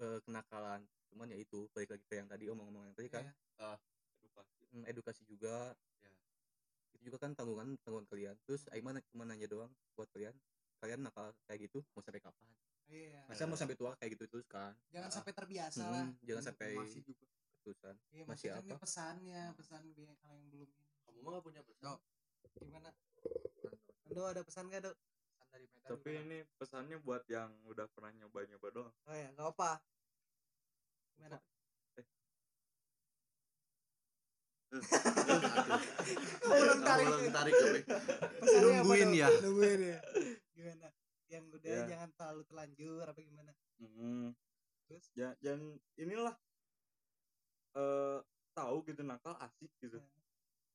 [0.00, 0.80] eh, kenakalan
[1.12, 3.34] cuman ya itu balik lagi ke yang tadi omong-omongan tadi kan Iya.
[4.24, 6.10] edukasi mm, edukasi juga Ya.
[6.98, 8.34] Itu juga kan tanggungan tanggungan kalian.
[8.42, 10.34] Terus Aiman cuma nanya doang buat kalian.
[10.78, 12.46] Kalian nakal kayak gitu mau sampai kapan?
[12.88, 13.20] Iya.
[13.26, 14.74] Masa mau sampai tua kayak gitu terus kan?
[14.90, 16.06] Jangan sampai terbiasa Hmm, lah.
[16.22, 17.26] jangan sampai masih juga.
[17.58, 18.62] keterusan Iya, masih masih apa?
[18.64, 20.86] ini pesannya pesan biar hal yang belum ini.
[21.04, 21.96] kamu mah gak punya pesan.
[22.58, 22.90] Gimana?
[24.04, 24.96] Ando ada pesan gak dok?
[25.28, 26.20] Pesan dari Meta tapi juga.
[26.22, 28.94] ini pesannya buat yang udah pernah nyoba-nyoba doang.
[29.04, 29.70] Oh ya nggak apa
[31.12, 31.36] gimana
[36.44, 37.08] Ulang tarik.
[37.32, 37.54] tarik
[38.60, 39.28] Nungguin ya.
[39.40, 40.00] nungguin ya
[40.52, 40.88] gimana
[41.28, 41.84] yang udah Ya.
[41.86, 44.32] jangan terlalu terlanjur apa gimana hmm.
[44.88, 45.04] Terus?
[45.12, 45.60] ya dan
[45.94, 46.34] inilah
[47.76, 48.18] eh
[48.52, 50.08] tahu gitu nakal asik gitu Ya.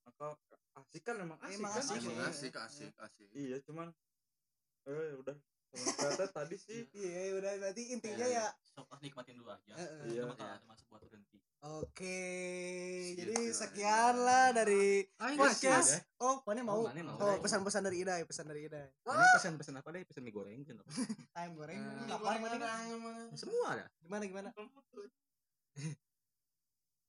[0.06, 0.38] nakal
[0.78, 2.26] asik kan emang asik Emang kan asik, asik ya.
[2.30, 3.90] asik asik asik iya cuman
[4.86, 5.38] eh udah
[5.74, 7.34] Teman kata tadi sih iya.
[7.34, 8.48] udah berarti intinya Iya, ya
[8.78, 9.74] sok nikmatin dulu aja.
[10.06, 10.30] Iya.
[10.30, 11.42] Cuma kalau ada masa buat berhenti.
[11.64, 12.22] Oke
[13.16, 16.06] Gitu jadi sekian lah dari podcast.
[16.22, 16.86] Oh mana mau?
[16.86, 17.18] Oh, mana mau.
[17.18, 18.86] oh pesan-pesan dari Ida ya pesan dari Ida.
[18.86, 20.06] Ini pesan-pesan apa deh?
[20.06, 20.78] Pesan mie goreng kan?
[21.42, 21.82] ayam goreng.
[21.82, 23.34] Eh, apa mana?
[23.34, 23.86] Semua ada.
[24.06, 24.50] gimana gimana?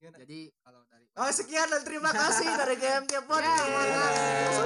[0.04, 4.60] Jadi kalau dari oh sekian dan terima kasih dari GMT Podcast